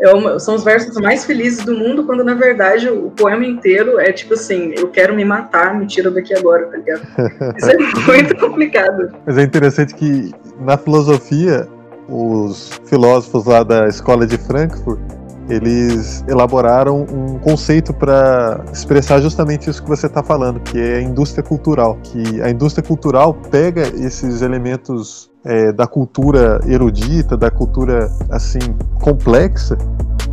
é 0.00 0.12
uma, 0.12 0.38
são 0.38 0.54
os 0.54 0.64
versos 0.64 0.96
mais 0.96 1.24
felizes 1.24 1.64
do 1.64 1.74
mundo, 1.76 2.04
quando 2.04 2.22
na 2.22 2.34
verdade 2.34 2.88
o 2.88 3.10
poema 3.10 3.44
inteiro 3.44 3.98
é 3.98 4.12
tipo 4.12 4.34
assim: 4.34 4.72
eu 4.76 4.88
quero 4.88 5.14
me 5.14 5.24
matar, 5.24 5.74
me 5.74 5.86
tira 5.86 6.10
daqui 6.10 6.34
agora, 6.34 6.66
tá 6.66 6.76
ligado? 6.76 7.02
Isso 7.56 7.70
é 7.70 7.76
muito 8.06 8.36
complicado. 8.36 9.12
Mas 9.26 9.38
é 9.38 9.42
interessante 9.42 9.94
que 9.94 10.32
na 10.60 10.76
filosofia, 10.76 11.68
os 12.08 12.80
filósofos 12.86 13.44
lá 13.44 13.62
da 13.62 13.86
escola 13.86 14.26
de 14.26 14.38
Frankfurt 14.38 15.17
eles 15.48 16.24
elaboraram 16.28 17.02
um 17.02 17.38
conceito 17.38 17.92
para 17.92 18.64
expressar 18.72 19.20
justamente 19.20 19.68
isso 19.70 19.82
que 19.82 19.88
você 19.88 20.06
está 20.06 20.22
falando, 20.22 20.60
que 20.60 20.78
é 20.78 20.96
a 20.96 21.02
indústria 21.02 21.42
cultural. 21.42 21.98
Que 22.02 22.42
a 22.42 22.50
indústria 22.50 22.86
cultural 22.86 23.34
pega 23.34 23.82
esses 23.82 24.42
elementos 24.42 25.30
é, 25.44 25.72
da 25.72 25.86
cultura 25.86 26.60
erudita, 26.66 27.36
da 27.36 27.50
cultura 27.50 28.10
assim 28.30 28.60
complexa, 29.00 29.76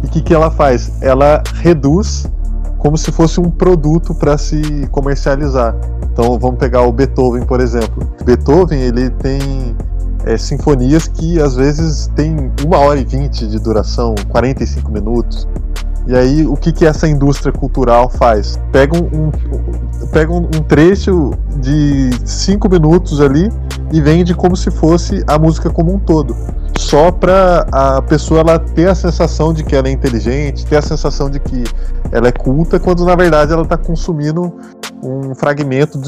e 0.03 0.07
o 0.07 0.09
que, 0.09 0.21
que 0.21 0.33
ela 0.33 0.51
faz? 0.51 1.01
Ela 1.01 1.41
reduz 1.55 2.27
como 2.77 2.97
se 2.97 3.11
fosse 3.11 3.39
um 3.39 3.49
produto 3.49 4.13
para 4.13 4.37
se 4.37 4.87
comercializar. 4.91 5.75
Então 6.11 6.37
vamos 6.37 6.59
pegar 6.59 6.81
o 6.83 6.91
Beethoven, 6.91 7.43
por 7.43 7.59
exemplo. 7.59 8.07
Beethoven 8.23 8.79
ele 8.79 9.09
tem 9.09 9.75
é, 10.25 10.37
sinfonias 10.37 11.07
que 11.07 11.39
às 11.39 11.55
vezes 11.55 12.07
tem 12.15 12.51
uma 12.65 12.79
hora 12.79 12.99
e 12.99 13.05
vinte 13.05 13.47
de 13.47 13.59
duração, 13.59 14.15
45 14.29 14.91
minutos. 14.91 15.47
E 16.07 16.15
aí, 16.15 16.45
o 16.45 16.55
que, 16.55 16.71
que 16.71 16.85
essa 16.85 17.07
indústria 17.07 17.51
cultural 17.51 18.09
faz? 18.09 18.59
Pega 18.71 18.95
um, 18.95 19.31
pega 20.11 20.31
um, 20.31 20.43
trecho 20.67 21.31
de 21.57 22.11
cinco 22.23 22.69
minutos 22.69 23.19
ali 23.19 23.49
e 23.91 23.99
vende 23.99 24.35
como 24.35 24.55
se 24.55 24.69
fosse 24.69 25.23
a 25.25 25.39
música 25.39 25.71
como 25.71 25.95
um 25.95 25.99
todo. 25.99 26.35
Só 26.77 27.11
para 27.11 27.65
a 27.71 28.03
pessoa 28.03 28.41
ela 28.41 28.59
ter 28.59 28.87
a 28.87 28.93
sensação 28.93 29.51
de 29.51 29.63
que 29.63 29.75
ela 29.75 29.87
é 29.87 29.91
inteligente, 29.91 30.63
ter 30.67 30.77
a 30.77 30.81
sensação 30.81 31.27
de 31.27 31.39
que 31.39 31.63
ela 32.11 32.27
é 32.27 32.31
culta, 32.31 32.79
quando 32.79 33.03
na 33.03 33.15
verdade 33.15 33.51
ela 33.51 33.63
está 33.63 33.77
consumindo 33.77 34.53
um 35.01 35.33
fragmento 35.33 35.99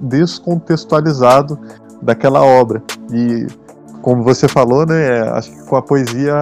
descontextualizado 0.00 1.58
daquela 2.04 2.42
obra. 2.42 2.82
E 3.12 3.46
como 4.04 4.22
você 4.22 4.46
falou, 4.46 4.84
né? 4.84 5.22
Acho 5.30 5.50
que 5.50 5.64
com 5.64 5.76
a 5.76 5.82
poesia 5.82 6.34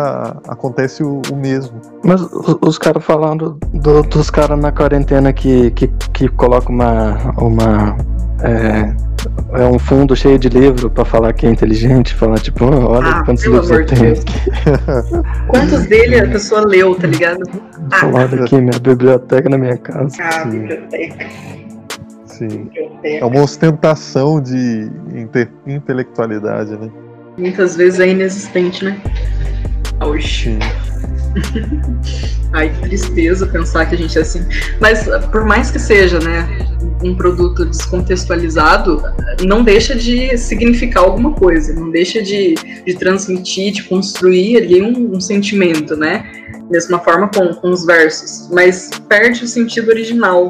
acontece 0.48 1.04
o, 1.04 1.22
o 1.30 1.36
mesmo. 1.36 1.80
Mas 2.04 2.20
os, 2.20 2.58
os 2.60 2.76
caras 2.76 3.04
falando 3.04 3.56
do, 3.72 4.02
dos 4.02 4.30
caras 4.30 4.58
na 4.58 4.72
quarentena 4.72 5.32
que, 5.32 5.70
que, 5.70 5.86
que 6.12 6.28
colocam 6.28 6.74
uma. 6.74 7.34
uma 7.38 7.96
é, 8.42 8.92
é 9.62 9.66
um 9.66 9.78
fundo 9.78 10.16
cheio 10.16 10.36
de 10.36 10.48
livro 10.48 10.90
para 10.90 11.04
falar 11.04 11.32
que 11.32 11.46
é 11.46 11.50
inteligente, 11.50 12.12
falar 12.12 12.40
tipo, 12.40 12.64
oh, 12.64 12.94
olha 12.94 13.10
ah, 13.10 13.24
quantos 13.24 13.44
livros 13.44 13.70
eu 13.70 13.86
tenho. 13.86 14.14
quantos 15.46 15.86
dele 15.86 16.18
a 16.18 16.28
pessoa 16.28 16.66
leu, 16.66 16.96
tá 16.96 17.06
ligado? 17.06 17.44
Ah, 17.92 18.06
olha 18.12 18.42
aqui 18.42 18.56
minha 18.56 18.80
biblioteca 18.80 19.48
na 19.48 19.56
minha 19.56 19.76
casa. 19.76 20.16
Ah, 20.20 20.44
biblioteca. 20.46 21.26
Sim. 22.32 22.70
É 23.04 23.24
uma 23.24 23.42
ostentação 23.42 24.40
de 24.40 24.90
inte 25.14 25.48
intelectualidade, 25.66 26.72
né? 26.72 26.90
Muitas 27.36 27.76
vezes 27.76 28.00
é 28.00 28.08
inexistente, 28.08 28.84
né? 28.84 29.00
Hoje. 30.04 30.58
Ai, 32.52 32.68
que 32.68 32.80
tristeza 32.82 33.46
pensar 33.46 33.86
que 33.86 33.94
a 33.94 33.98
gente 33.98 34.18
é 34.18 34.22
assim. 34.22 34.46
Mas 34.80 35.06
por 35.30 35.44
mais 35.44 35.70
que 35.70 35.78
seja, 35.78 36.18
né, 36.20 36.46
um 37.02 37.14
produto 37.14 37.64
descontextualizado, 37.64 39.02
não 39.44 39.64
deixa 39.64 39.94
de 39.94 40.36
significar 40.36 41.04
alguma 41.04 41.32
coisa, 41.32 41.72
não 41.72 41.90
deixa 41.90 42.22
de, 42.22 42.54
de 42.54 42.94
transmitir, 42.94 43.72
de 43.72 43.84
construir 43.84 44.58
ali 44.58 44.82
um, 44.82 45.16
um 45.16 45.20
sentimento, 45.20 45.96
né? 45.96 46.24
Mesma 46.70 46.98
forma 46.98 47.28
com, 47.28 47.54
com 47.54 47.70
os 47.70 47.86
versos, 47.86 48.48
mas 48.50 48.90
perde 49.08 49.44
o 49.44 49.48
sentido 49.48 49.88
original 49.88 50.48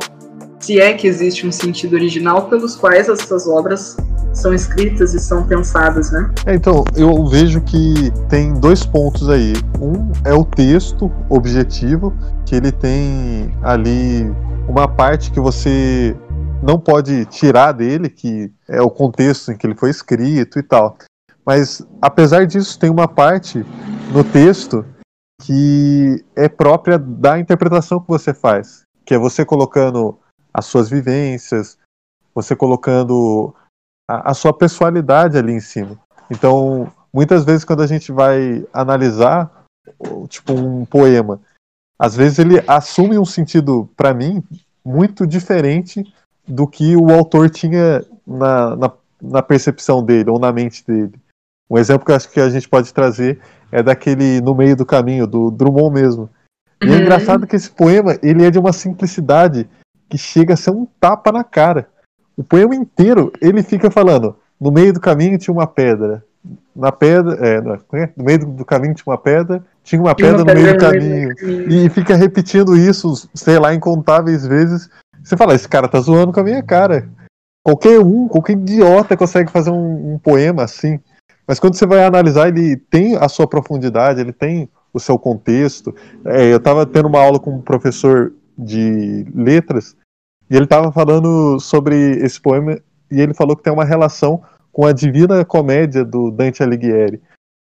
se 0.62 0.81
é 0.81 0.95
que 0.95 1.09
existe 1.09 1.47
um 1.47 1.52
sentido 1.52 1.95
original 1.95 2.49
pelos 2.49 2.76
quais 2.76 3.09
essas 3.09 3.49
obras 3.49 3.97
são 4.33 4.54
escritas 4.54 5.12
e 5.12 5.19
são 5.19 5.47
pensadas, 5.47 6.12
né? 6.12 6.31
É, 6.47 6.54
então, 6.54 6.85
eu 6.97 7.26
vejo 7.26 7.61
que 7.61 8.12
tem 8.28 8.54
dois 8.54 8.87
pontos 8.87 9.28
aí. 9.28 9.52
Um 9.81 10.12
é 10.25 10.33
o 10.33 10.45
texto 10.45 11.11
objetivo, 11.28 12.14
que 12.47 12.54
ele 12.54 12.71
tem 12.71 13.52
ali 13.62 14.33
uma 14.69 14.87
parte 14.87 15.33
que 15.33 15.40
você 15.40 16.16
não 16.62 16.78
pode 16.78 17.26
tirar 17.26 17.73
dele, 17.73 18.09
que 18.09 18.50
é 18.69 18.81
o 18.81 18.88
contexto 18.88 19.50
em 19.50 19.57
que 19.57 19.66
ele 19.66 19.75
foi 19.75 19.90
escrito 19.90 20.61
e 20.61 20.62
tal. 20.62 20.97
Mas, 21.45 21.85
apesar 22.00 22.47
disso, 22.47 22.78
tem 22.78 22.88
uma 22.88 23.09
parte 23.09 23.66
no 24.12 24.23
texto 24.23 24.87
que 25.42 26.25
é 26.37 26.49
própria 26.49 26.97
da 26.97 27.37
interpretação 27.37 27.99
que 27.99 28.07
você 28.07 28.33
faz, 28.33 28.83
que 29.04 29.12
é 29.12 29.19
você 29.19 29.45
colocando 29.45 30.22
as 30.53 30.67
suas 30.67 30.89
vivências, 30.89 31.79
você 32.35 32.55
colocando 32.55 33.55
a, 34.09 34.31
a 34.31 34.35
sua 34.35 34.53
pessoalidade 34.53 35.39
ali 35.39 35.53
em 35.53 35.61
cima. 35.61 35.99
Então, 36.31 36.93
muitas 37.13 37.45
vezes 37.45 37.65
quando 37.65 37.83
a 37.83 37.87
gente 37.87 38.13
vai 38.13 38.67
analisar, 38.73 39.51
tipo 40.29 40.53
um 40.53 40.85
poema, 40.85 41.41
às 41.99 42.17
vezes 42.17 42.39
ele 42.39 42.63
assume 42.67 43.19
um 43.19 43.25
sentido 43.25 43.89
para 43.97 44.15
mim 44.15 44.43
muito 44.85 45.27
diferente 45.27 46.05
do 46.47 46.67
que 46.67 46.97
o 46.97 47.11
autor 47.11 47.49
tinha 47.49 48.05
na, 48.27 48.77
na, 48.77 48.93
na, 49.21 49.43
percepção 49.43 50.05
dele 50.05 50.31
ou 50.31 50.39
na 50.39 50.53
mente 50.53 50.85
dele. 50.85 51.15
Um 51.71 51.79
exemplo 51.79 52.05
que 52.05 52.11
eu 52.11 52.17
acho 52.17 52.31
que 52.31 52.41
a 52.41 52.51
gente 52.51 52.69
pode 52.69 52.93
trazer 52.93 53.41
é 53.71 53.83
daquele 53.83 54.41
No 54.41 54.55
Meio 54.55 54.77
do 54.77 54.85
Caminho, 54.85 55.27
do 55.27 55.51
Drummond 55.51 55.95
mesmo. 55.95 56.31
E 56.83 56.87
é 56.87 56.91
uhum. 56.91 56.99
engraçado 56.99 57.47
que 57.47 57.55
esse 57.55 57.71
poema 57.71 58.19
ele 58.23 58.45
é 58.45 58.51
de 58.51 58.59
uma 58.59 58.73
simplicidade 58.73 59.69
que 60.12 60.19
chega 60.19 60.52
a 60.52 60.57
ser 60.59 60.73
um 60.73 60.87
tapa 61.00 61.33
na 61.33 61.42
cara. 61.42 61.88
O 62.37 62.45
poema 62.45 62.75
inteiro 62.75 63.33
ele 63.40 63.62
fica 63.62 63.90
falando: 63.90 64.37
no 64.61 64.71
meio 64.71 64.92
do 64.92 65.00
caminho 65.00 65.38
tinha 65.38 65.54
uma 65.54 65.66
pedra, 65.66 66.23
na 66.76 66.92
pedra, 66.92 67.38
é, 67.40 67.54
é, 67.57 68.11
no 68.14 68.23
meio 68.23 68.47
do 68.47 68.62
caminho 68.62 68.95
tinha 68.95 69.11
uma 69.11 69.16
pedra, 69.16 69.64
tinha 69.83 70.02
uma 70.02 70.14
tinha 70.14 70.28
pedra, 70.28 70.42
uma 70.45 70.54
no, 70.54 70.61
meio 70.61 70.76
do 70.76 70.81
caminho, 70.81 71.33
e 71.66 71.88
fica 71.88 72.14
repetindo 72.14 72.76
isso, 72.76 73.26
sei 73.35 73.59
lá, 73.59 73.73
incontáveis 73.73 74.47
vezes. 74.47 74.90
Você 75.25 75.35
fala, 75.35 75.54
esse 75.54 75.66
cara 75.66 75.88
tá 75.88 75.99
zoando 75.99 76.31
com 76.31 76.40
a 76.40 76.45
minha 76.45 76.62
cara. 76.62 77.09
Qualquer 77.64 77.99
um, 77.99 78.28
qualquer 78.28 78.52
idiota 78.52 79.16
consegue 79.16 79.50
fazer 79.50 79.71
um, 79.71 80.14
um 80.14 80.19
poema 80.19 80.64
assim. 80.64 81.00
Mas 81.49 81.59
quando 81.59 81.75
você 81.75 81.87
vai 81.87 82.04
analisar, 82.04 82.49
ele 82.49 82.76
tem 82.76 83.16
a 83.16 83.31
sua 83.31 83.47
profundidade, 83.47 84.21
ele 84.21 84.33
tem 84.33 84.69
o 84.92 85.00
seu 85.00 85.19
contexto. 85.19 85.95
É, 86.26 86.52
eu 86.52 86.59
estava 86.59 86.85
tendo 86.85 87.09
uma 87.09 87.21
aula 87.21 87.40
com 87.40 87.50
um 87.52 87.62
professor 87.62 88.33
de 88.59 89.25
letras 89.35 89.97
e 90.53 90.55
ele 90.57 90.65
estava 90.65 90.93
falando 90.93 91.59
sobre 91.59 91.97
esse 92.23 92.39
poema 92.39 92.79
e 93.11 93.23
ele 93.23 93.33
falou 93.33 93.57
que 93.57 93.63
tem 93.63 93.73
uma 93.73 93.87
relação 93.87 94.43
com 94.71 94.85
a 94.85 94.93
Divina 94.93 95.47
Comédia 95.47 96.05
do 96.05 96.31
Dante 96.31 96.63
Alighieri, 96.63 97.23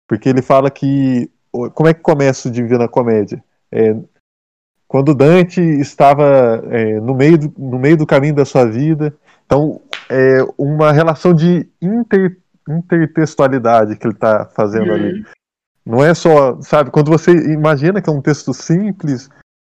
porque 0.09 0.26
ele 0.26 0.40
fala 0.40 0.71
que 0.71 1.30
como 1.75 1.87
é 1.87 1.92
que 1.92 2.00
começa 2.00 2.49
o 2.49 2.50
Divina 2.50 2.88
Comédia? 2.88 3.45
É, 3.71 3.95
quando 4.87 5.14
Dante 5.14 5.61
estava 5.61 6.62
é, 6.71 6.99
no, 6.99 7.14
meio 7.14 7.37
do, 7.37 7.54
no 7.59 7.78
meio 7.78 7.99
do 7.99 8.07
caminho 8.07 8.35
da 8.35 8.47
sua 8.47 8.64
vida, 8.64 9.14
então 9.45 9.83
é 10.09 10.38
uma 10.57 10.90
relação 10.90 11.35
de 11.35 11.68
inter, 11.83 12.38
intertextualidade 12.66 13.97
que 13.97 14.07
ele 14.07 14.14
está 14.14 14.47
fazendo 14.47 14.88
uhum. 14.88 14.95
ali. 14.95 15.25
Não 15.85 16.02
é 16.02 16.14
só, 16.14 16.59
sabe, 16.62 16.90
quando 16.90 17.11
você 17.11 17.33
imagina 17.52 18.00
que 18.00 18.09
é 18.09 18.12
um 18.12 18.23
texto 18.23 18.54
simples, 18.54 19.28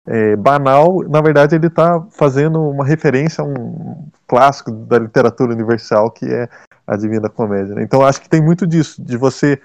é, 0.06 0.36
banal, 0.36 1.02
na 1.08 1.20
verdade 1.20 1.56
ele 1.56 1.66
está 1.66 2.00
fazendo 2.12 2.60
uma 2.60 2.84
referência 2.84 3.42
a 3.42 3.46
um 3.46 4.08
clássico 4.26 4.70
da 4.70 4.98
literatura 4.98 5.52
universal 5.52 6.10
que 6.10 6.26
é 6.26 6.48
a 6.86 6.96
Divina 6.96 7.28
Comédia. 7.28 7.74
Né? 7.74 7.82
Então 7.82 8.04
acho 8.04 8.20
que 8.20 8.28
tem 8.28 8.40
muito 8.40 8.66
disso, 8.66 9.02
de 9.02 9.16
você 9.16 9.60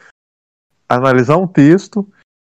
analisar 0.89 1.37
um 1.37 1.47
texto, 1.47 2.07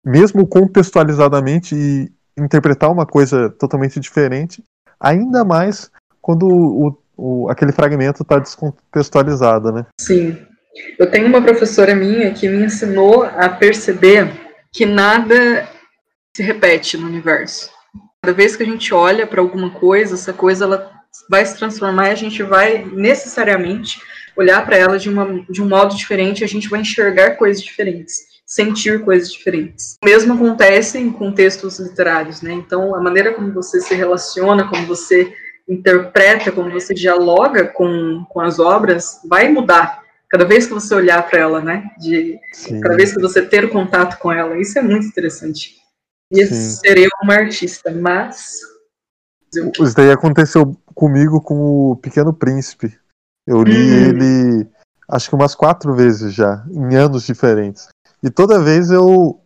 mesmo 0.04 0.46
contextualizadamente, 0.48 1.76
e 1.76 2.12
interpretar 2.38 2.92
uma 2.92 3.06
coisa 3.06 3.50
totalmente 3.50 4.00
diferente, 4.00 4.64
ainda 5.00 5.46
mais 5.46 5.90
quando 6.22 6.48
o, 6.48 6.98
o, 7.16 7.50
aquele 7.50 7.72
fragmento 7.72 8.24
está 8.24 8.40
descontextualizado, 8.40 9.72
né? 9.72 9.86
Sim. 10.00 10.38
Eu 11.00 11.10
tenho 11.10 11.28
uma 11.28 11.42
professora 11.42 11.96
minha 11.96 12.34
que 12.34 12.50
me 12.50 12.66
ensinou 12.66 13.24
a 13.24 13.48
perceber 13.48 14.30
que 14.74 14.86
nada 14.86 15.70
se 16.36 16.44
repete 16.44 16.98
no 16.98 17.08
universo. 17.08 17.75
Cada 18.26 18.38
vez 18.38 18.56
que 18.56 18.64
a 18.64 18.66
gente 18.66 18.92
olha 18.92 19.28
para 19.28 19.40
alguma 19.40 19.70
coisa, 19.70 20.16
essa 20.16 20.34
coisa 20.34 20.66
ela 20.66 20.92
vai 21.30 21.46
se 21.46 21.56
transformar 21.56 22.08
e 22.08 22.12
a 22.14 22.16
gente 22.16 22.42
vai 22.42 22.84
necessariamente 22.84 24.02
olhar 24.36 24.66
para 24.66 24.76
ela 24.76 24.98
de, 24.98 25.12
uma, 25.12 25.46
de 25.48 25.62
um 25.62 25.70
modo 25.70 25.96
diferente, 25.96 26.44
a 26.44 26.48
gente 26.48 26.68
vai 26.68 26.82
enxergar 26.82 27.36
coisas 27.36 27.62
diferentes, 27.62 28.16
sentir 28.44 29.04
coisas 29.06 29.32
diferentes. 29.32 29.96
O 30.02 30.06
mesmo 30.08 30.34
acontece 30.34 30.98
em 30.98 31.12
contextos 31.12 31.80
literários, 31.80 32.42
né? 32.42 32.52
Então, 32.52 32.96
a 32.96 33.00
maneira 33.00 33.32
como 33.32 33.54
você 33.54 33.80
se 33.80 33.94
relaciona, 33.94 34.68
como 34.68 34.88
você 34.88 35.32
interpreta, 35.70 36.52
como 36.52 36.72
você 36.72 36.96
dialoga 36.96 37.68
com, 37.68 38.26
com 38.28 38.42
as 38.42 38.58
obras, 38.58 39.20
vai 39.30 39.50
mudar 39.50 40.02
cada 40.30 40.46
vez 40.46 40.66
que 40.66 40.74
você 40.74 40.96
olhar 40.96 41.22
para 41.30 41.42
ela, 41.42 41.62
né? 41.62 41.92
De 42.00 42.40
Sim. 42.54 42.82
cada 42.82 42.96
vez 42.96 43.14
que 43.14 43.22
você 43.22 43.44
ter 43.44 43.70
contato 43.70 44.18
com 44.18 44.32
ela, 44.32 44.60
isso 44.60 44.80
é 44.80 44.82
muito 44.82 45.06
interessante. 45.06 45.85
E 46.32 46.46
seria 46.46 47.08
uma 47.24 47.36
artista, 47.36 47.92
mas 47.92 48.60
isso 49.82 49.96
daí 49.96 50.12
aconteceu 50.12 50.76
comigo 50.94 51.42
com 51.42 51.92
o 51.92 51.96
Pequeno 51.96 52.34
Príncipe. 52.34 52.98
Eu 53.48 53.64
li 53.64 53.76
hum. 53.76 54.10
ele 54.10 54.68
acho 55.08 55.30
que 55.30 55.36
umas 55.36 55.54
quatro 55.54 55.94
vezes 55.94 56.34
já, 56.34 56.66
em 56.70 56.96
anos 56.96 57.26
diferentes. 57.26 57.88
E 58.24 58.30
toda 58.30 58.64
vez 58.64 58.90
eu 58.90 59.40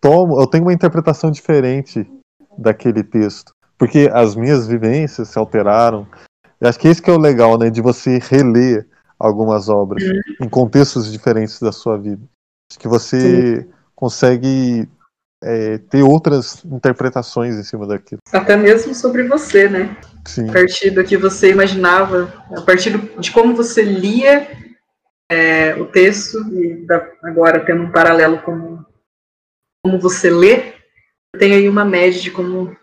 tomo, 0.00 0.40
eu 0.40 0.46
tenho 0.46 0.64
uma 0.64 0.72
interpretação 0.72 1.30
diferente 1.30 2.08
daquele 2.56 3.02
texto, 3.02 3.52
porque 3.76 4.08
as 4.12 4.36
minhas 4.36 4.66
vivências 4.66 5.28
se 5.28 5.38
alteraram. 5.38 6.06
Eu 6.60 6.68
acho 6.68 6.78
que 6.78 6.88
esse 6.88 7.02
que 7.02 7.10
é 7.10 7.12
o 7.12 7.18
legal, 7.18 7.58
né, 7.58 7.70
de 7.70 7.82
você 7.82 8.18
reler 8.18 8.86
algumas 9.18 9.68
obras 9.68 10.02
uhum. 10.04 10.20
em 10.42 10.48
contextos 10.48 11.10
diferentes 11.10 11.58
da 11.58 11.72
sua 11.72 11.98
vida. 11.98 12.22
Acho 12.70 12.78
que 12.78 12.88
você 12.88 13.62
Sim. 13.62 13.68
consegue 13.94 14.88
é, 15.44 15.76
ter 15.76 16.02
outras 16.02 16.64
interpretações 16.64 17.54
em 17.56 17.62
cima 17.62 17.86
daquilo. 17.86 18.20
Até 18.32 18.56
mesmo 18.56 18.94
sobre 18.94 19.24
você, 19.24 19.68
né? 19.68 19.94
Sim. 20.26 20.48
A 20.48 20.52
partir 20.54 20.90
do 20.90 21.04
que 21.04 21.18
você 21.18 21.50
imaginava, 21.50 22.32
a 22.56 22.62
partir 22.62 22.98
de 23.18 23.30
como 23.30 23.54
você 23.54 23.82
lia 23.82 24.48
é, 25.30 25.74
o 25.74 25.84
texto, 25.84 26.38
e 26.50 26.86
da, 26.86 27.06
agora 27.22 27.64
tendo 27.64 27.82
um 27.82 27.92
paralelo 27.92 28.40
com 28.40 28.82
como 29.84 30.00
você 30.00 30.30
lê, 30.30 30.72
tem 31.38 31.52
aí 31.54 31.68
uma 31.68 31.84
média 31.84 32.18
de 32.18 32.30
como 32.30 32.74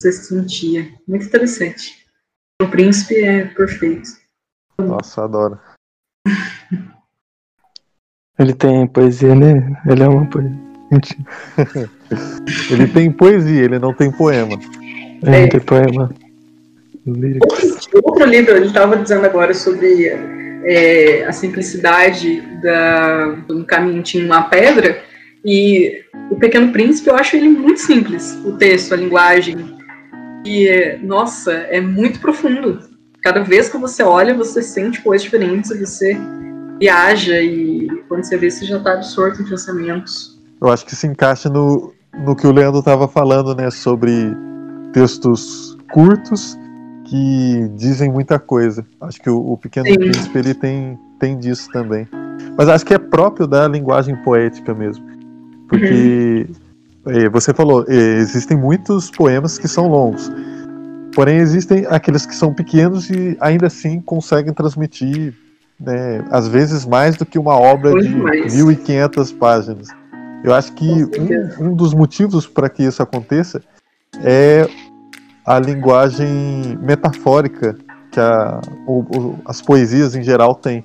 você 0.00 0.10
se 0.10 0.28
sentia. 0.28 0.90
Muito 1.06 1.26
interessante. 1.26 2.06
O 2.62 2.68
príncipe 2.68 3.22
é 3.22 3.44
perfeito. 3.44 4.08
Nossa, 4.78 5.24
adoro. 5.24 5.60
Ele 8.38 8.54
tem 8.54 8.86
poesia, 8.86 9.34
né? 9.34 9.82
Ele 9.86 10.02
é 10.02 10.08
uma 10.08 10.28
poesia. 10.28 10.65
Ele 12.70 12.86
tem 12.88 13.10
poesia, 13.10 13.64
ele 13.64 13.78
não 13.78 13.92
tem 13.92 14.10
poema. 14.10 14.58
É, 15.22 15.40
não 15.40 15.48
tem 15.48 15.60
poema. 15.60 16.10
Outro, 17.06 18.00
outro 18.02 18.24
livro, 18.24 18.56
ele 18.56 18.66
estava 18.66 18.96
dizendo 18.96 19.24
agora 19.24 19.54
sobre 19.54 20.06
é, 20.64 21.24
a 21.24 21.32
simplicidade 21.32 22.40
da, 22.62 23.26
do 23.46 23.64
caminho 23.64 24.02
tinha 24.02 24.24
uma 24.24 24.42
pedra, 24.42 25.02
e 25.44 26.02
o 26.28 26.36
Pequeno 26.36 26.72
Príncipe 26.72 27.08
eu 27.08 27.14
acho 27.14 27.36
ele 27.36 27.48
muito 27.48 27.80
simples, 27.80 28.36
o 28.44 28.52
texto, 28.56 28.92
a 28.92 28.96
linguagem. 28.96 29.76
E, 30.44 30.98
nossa, 31.02 31.52
é 31.52 31.80
muito 31.80 32.18
profundo. 32.18 32.80
Cada 33.22 33.42
vez 33.42 33.68
que 33.68 33.76
você 33.76 34.02
olha, 34.02 34.34
você 34.34 34.60
sente 34.60 35.00
coisas 35.00 35.22
diferentes, 35.22 35.70
você 35.78 36.16
viaja 36.80 37.40
e 37.40 37.88
quando 38.08 38.24
você 38.24 38.36
vê, 38.36 38.50
você 38.50 38.64
já 38.64 38.78
está 38.78 38.94
absorto 38.94 39.42
em 39.42 39.48
pensamentos. 39.48 40.35
Eu 40.60 40.68
acho 40.68 40.84
que 40.86 40.96
se 40.96 41.06
encaixa 41.06 41.48
no, 41.48 41.92
no 42.24 42.34
que 42.34 42.46
o 42.46 42.52
Leandro 42.52 42.80
estava 42.80 43.06
falando, 43.06 43.54
né, 43.54 43.70
sobre 43.70 44.34
textos 44.92 45.76
curtos 45.92 46.58
que 47.04 47.68
dizem 47.74 48.10
muita 48.10 48.38
coisa. 48.38 48.84
Acho 49.00 49.20
que 49.20 49.30
o, 49.30 49.52
o 49.52 49.56
Pequeno 49.56 49.86
Sim. 49.86 49.94
Príncipe 49.94 50.38
ele 50.38 50.54
tem, 50.54 50.98
tem 51.20 51.38
disso 51.38 51.70
também. 51.72 52.08
Mas 52.56 52.68
acho 52.68 52.84
que 52.84 52.94
é 52.94 52.98
próprio 52.98 53.46
da 53.46 53.68
linguagem 53.68 54.16
poética 54.16 54.74
mesmo. 54.74 55.04
Porque 55.68 56.48
uhum. 57.06 57.12
é, 57.12 57.28
você 57.28 57.52
falou, 57.52 57.84
é, 57.88 57.94
existem 57.94 58.56
muitos 58.56 59.10
poemas 59.10 59.58
que 59.58 59.68
são 59.68 59.88
longos. 59.88 60.30
Porém, 61.14 61.38
existem 61.38 61.86
aqueles 61.88 62.26
que 62.26 62.34
são 62.34 62.52
pequenos 62.52 63.08
e 63.08 63.36
ainda 63.40 63.68
assim 63.68 64.00
conseguem 64.00 64.52
transmitir, 64.52 65.34
né, 65.80 66.22
às 66.30 66.46
vezes, 66.46 66.84
mais 66.84 67.16
do 67.16 67.24
que 67.24 67.38
uma 67.38 67.54
obra 67.54 67.92
Muito 67.92 68.08
de 68.08 68.16
mais. 68.16 68.54
1.500 68.54 69.38
páginas. 69.38 69.88
Eu 70.44 70.54
acho 70.54 70.72
que 70.74 70.86
um, 70.88 71.68
um 71.68 71.74
dos 71.74 71.92
motivos 71.92 72.46
para 72.46 72.68
que 72.68 72.82
isso 72.82 73.02
aconteça 73.02 73.62
é 74.22 74.68
a 75.44 75.58
linguagem 75.58 76.76
metafórica 76.80 77.76
que 78.10 78.20
a, 78.20 78.60
o, 78.86 79.00
o, 79.00 79.38
as 79.44 79.60
poesias 79.60 80.14
em 80.14 80.22
geral 80.22 80.54
têm. 80.54 80.84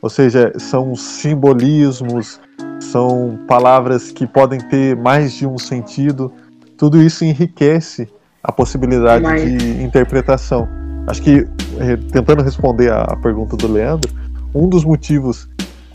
Ou 0.00 0.10
seja, 0.10 0.52
são 0.58 0.96
simbolismos, 0.96 2.40
são 2.80 3.38
palavras 3.46 4.10
que 4.10 4.26
podem 4.26 4.60
ter 4.60 4.96
mais 4.96 5.32
de 5.32 5.46
um 5.46 5.58
sentido. 5.58 6.32
Tudo 6.76 7.00
isso 7.00 7.24
enriquece 7.24 8.08
a 8.42 8.50
possibilidade 8.50 9.22
Mas... 9.22 9.42
de 9.42 9.82
interpretação. 9.82 10.68
Acho 11.06 11.22
que, 11.22 11.46
eh, 11.78 11.96
tentando 12.10 12.42
responder 12.42 12.92
a 12.92 13.16
pergunta 13.16 13.56
do 13.56 13.70
Leandro, 13.70 14.10
um 14.54 14.68
dos 14.68 14.84
motivos 14.84 15.48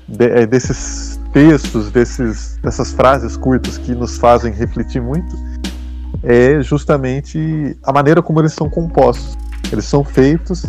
de, 0.08 0.26
é, 0.26 0.46
desses 0.46 1.17
textos, 1.38 1.92
desses, 1.92 2.58
dessas 2.64 2.92
frases 2.92 3.38
curtas 3.38 3.78
que 3.78 3.94
nos 3.94 4.18
fazem 4.18 4.52
refletir 4.52 5.00
muito, 5.00 5.36
é 6.24 6.60
justamente 6.64 7.78
a 7.84 7.94
maneira 7.94 8.24
como 8.24 8.42
eles 8.42 8.54
são 8.54 8.68
compostos. 8.68 9.38
Eles 9.72 9.86
são 9.86 10.04
feitos 10.04 10.66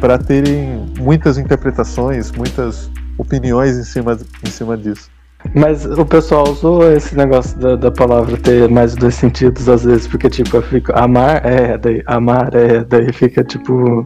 para 0.00 0.18
terem 0.18 0.92
muitas 0.98 1.38
interpretações, 1.38 2.32
muitas 2.32 2.90
opiniões 3.16 3.76
em 3.76 3.84
cima, 3.84 4.18
em 4.44 4.50
cima 4.50 4.76
disso. 4.76 5.08
Mas 5.54 5.86
o 5.86 6.04
pessoal 6.04 6.50
usou 6.50 6.90
esse 6.90 7.16
negócio 7.16 7.56
da, 7.60 7.76
da 7.76 7.90
palavra 7.92 8.36
ter 8.38 8.68
mais 8.68 8.96
dois 8.96 9.14
sentidos 9.14 9.68
às 9.68 9.84
vezes, 9.84 10.08
porque 10.08 10.28
tipo, 10.28 10.60
fica 10.62 10.98
amar 10.98 11.46
é, 11.46 11.78
daí 11.78 12.02
amar 12.06 12.52
é, 12.56 12.82
daí 12.82 13.12
fica 13.12 13.44
tipo 13.44 14.04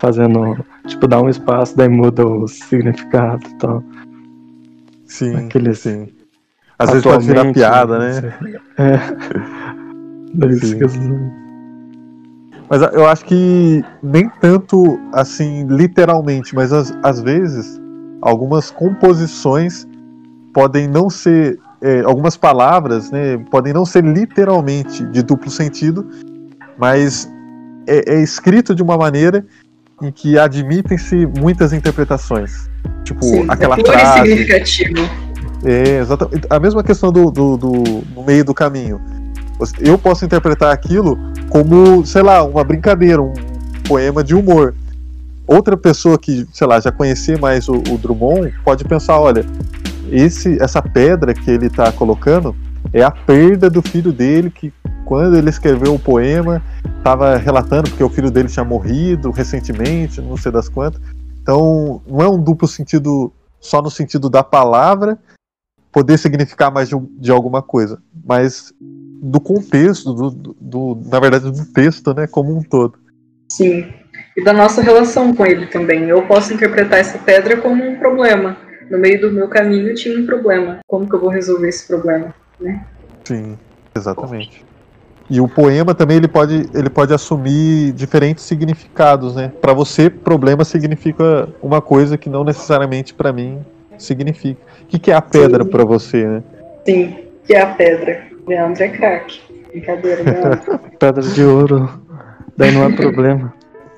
fazendo, 0.00 0.64
tipo, 0.86 1.08
dá 1.08 1.20
um 1.20 1.28
espaço, 1.28 1.76
daí 1.76 1.88
muda 1.88 2.24
o 2.24 2.46
significado 2.46 3.44
e 3.44 3.54
tal. 3.54 3.82
Sim, 5.08 5.34
Aquele- 5.46 5.74
sim. 5.74 6.08
Às 6.78 6.90
vezes 6.90 7.02
pode 7.02 7.26
virar 7.26 7.52
piada, 7.52 7.98
né? 7.98 8.12
sei. 8.12 8.30
É. 8.78 8.94
É 10.44 10.86
Mas 12.70 12.82
eu 12.92 13.06
acho 13.06 13.24
que 13.24 13.82
nem 14.02 14.28
tanto 14.40 15.00
assim, 15.12 15.66
literalmente, 15.66 16.54
mas 16.54 16.72
às, 16.72 16.92
às 17.02 17.20
vezes 17.20 17.80
algumas 18.20 18.70
composições 18.70 19.88
podem 20.52 20.86
não 20.86 21.08
ser. 21.10 21.58
é, 21.80 22.02
algumas 22.02 22.36
palavras 22.36 23.10
né, 23.10 23.38
podem 23.50 23.72
não 23.72 23.84
ser 23.84 24.04
literalmente 24.04 25.04
de 25.06 25.22
duplo 25.22 25.50
sentido, 25.50 26.06
mas 26.76 27.28
é, 27.86 28.14
é 28.16 28.22
escrito 28.22 28.74
de 28.74 28.82
uma 28.82 28.96
maneira 28.98 29.44
em 30.02 30.12
que 30.12 30.38
admitem-se 30.38 31.26
muitas 31.26 31.72
interpretações. 31.72 32.67
Tipo, 33.04 33.24
Sim, 33.24 33.46
aquela 33.48 33.76
é 33.78 33.84
frase. 33.84 34.18
significativo. 34.28 35.10
É, 35.64 35.98
exatamente. 35.98 36.46
A 36.50 36.60
mesma 36.60 36.82
questão 36.82 37.10
do, 37.10 37.30
do, 37.30 37.56
do- 37.56 38.04
no 38.14 38.22
meio 38.24 38.44
do 38.44 38.54
caminho. 38.54 39.00
Eu 39.80 39.98
posso 39.98 40.24
interpretar 40.24 40.72
aquilo 40.72 41.18
como, 41.48 42.04
sei 42.06 42.22
lá, 42.22 42.44
uma 42.44 42.62
brincadeira, 42.62 43.20
um 43.20 43.32
poema 43.88 44.22
de 44.22 44.34
humor. 44.34 44.74
Outra 45.46 45.76
pessoa 45.76 46.18
que, 46.18 46.46
sei 46.52 46.66
lá, 46.66 46.78
já 46.78 46.92
conhecia 46.92 47.36
mais 47.38 47.68
o, 47.68 47.76
o 47.76 47.98
Drummond 47.98 48.54
pode 48.64 48.84
pensar, 48.84 49.18
olha, 49.18 49.44
esse, 50.12 50.62
essa 50.62 50.80
pedra 50.82 51.34
que 51.34 51.50
ele 51.50 51.66
está 51.66 51.90
colocando 51.90 52.54
é 52.92 53.02
a 53.02 53.10
perda 53.10 53.68
do 53.68 53.82
filho 53.82 54.12
dele 54.12 54.50
que 54.50 54.72
quando 55.04 55.36
ele 55.36 55.48
escreveu 55.50 55.94
o 55.94 55.98
poema 55.98 56.62
estava 56.98 57.36
relatando 57.36 57.88
porque 57.90 58.04
o 58.04 58.08
filho 58.10 58.30
dele 58.30 58.48
tinha 58.48 58.64
morrido 58.64 59.30
recentemente, 59.30 60.20
não 60.20 60.36
sei 60.36 60.52
das 60.52 60.68
quantas. 60.68 61.00
Então, 61.48 62.02
não 62.06 62.20
é 62.20 62.28
um 62.28 62.38
duplo 62.38 62.68
sentido 62.68 63.32
só 63.58 63.80
no 63.80 63.90
sentido 63.90 64.28
da 64.28 64.44
palavra 64.44 65.18
poder 65.90 66.18
significar 66.18 66.70
mais 66.70 66.90
de, 66.90 66.94
de 67.18 67.30
alguma 67.32 67.62
coisa, 67.62 68.02
mas 68.22 68.70
do 68.78 69.40
contexto, 69.40 70.12
do, 70.12 70.30
do- 70.30 70.56
do- 70.60 71.00
na 71.08 71.18
verdade, 71.18 71.50
do 71.50 71.64
texto, 71.72 72.12
né, 72.12 72.26
como 72.26 72.54
um 72.54 72.62
todo. 72.62 72.98
Sim. 73.50 73.90
E 74.36 74.44
da 74.44 74.52
nossa 74.52 74.82
relação 74.82 75.34
com 75.34 75.46
ele 75.46 75.66
também. 75.68 76.02
Eu 76.10 76.26
posso 76.26 76.52
interpretar 76.52 76.98
essa 76.98 77.16
pedra 77.18 77.56
como 77.56 77.82
um 77.82 77.98
problema. 77.98 78.58
No 78.90 78.98
meio 78.98 79.18
do 79.18 79.32
meu 79.32 79.48
caminho 79.48 79.94
tinha 79.94 80.18
um 80.18 80.26
problema. 80.26 80.80
Como 80.86 81.08
que 81.08 81.14
eu 81.14 81.20
vou 81.20 81.30
resolver 81.30 81.70
esse 81.70 81.86
problema? 81.88 82.34
Sim, 83.24 83.56
exatamente. 83.96 84.62
E 85.30 85.40
o 85.40 85.48
poema 85.48 85.94
também 85.94 86.16
ele 86.16 86.28
pode, 86.28 86.68
ele 86.74 86.88
pode 86.88 87.12
assumir 87.12 87.92
diferentes 87.92 88.44
significados, 88.44 89.36
né? 89.36 89.52
Para 89.60 89.74
você, 89.74 90.08
problema 90.08 90.64
significa 90.64 91.48
uma 91.62 91.82
coisa 91.82 92.16
que 92.16 92.30
não 92.30 92.44
necessariamente 92.44 93.12
para 93.12 93.32
mim 93.32 93.58
significa. 93.98 94.60
O 94.82 94.86
que, 94.86 94.98
que 94.98 95.10
é 95.10 95.14
a 95.14 95.20
pedra 95.20 95.64
para 95.64 95.84
você, 95.84 96.26
né? 96.26 96.42
Sim, 96.86 97.16
que 97.44 97.54
é 97.54 97.60
a 97.60 97.66
pedra. 97.66 98.22
Leandro 98.46 98.82
é 98.82 98.88
craque. 98.88 99.40
Brincadeira, 99.70 100.22
Leandro. 100.22 100.80
Pedra 100.98 101.22
de 101.22 101.44
ouro. 101.44 102.00
Daí 102.56 102.72
não 102.72 102.84
é 102.84 102.92
problema. 102.92 103.52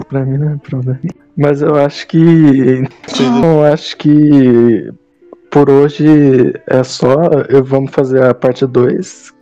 Pra 0.09 0.25
mim 0.25 0.37
não 0.37 0.55
é 0.55 0.57
problema. 0.57 0.99
Mas 1.37 1.63
eu 1.63 1.77
acho 1.77 2.07
que. 2.09 2.85
Eu 3.19 3.65
acho 3.65 3.97
que 3.97 4.93
por 5.51 5.71
hoje 5.71 6.53
é 6.67 6.83
só. 6.83 7.17
Eu, 7.49 7.63
vamos 7.63 7.93
fazer 7.93 8.23
a 8.23 8.35
parte 8.35 8.67
2. 8.67 9.33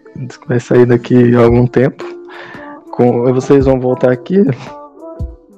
Vai 0.47 0.61
sair 0.61 0.87
daqui 0.87 1.35
a 1.35 1.41
algum 1.41 1.67
tempo. 1.67 2.05
Com, 2.91 3.33
vocês 3.33 3.65
vão 3.65 3.79
voltar 3.79 4.11
aqui. 4.11 4.45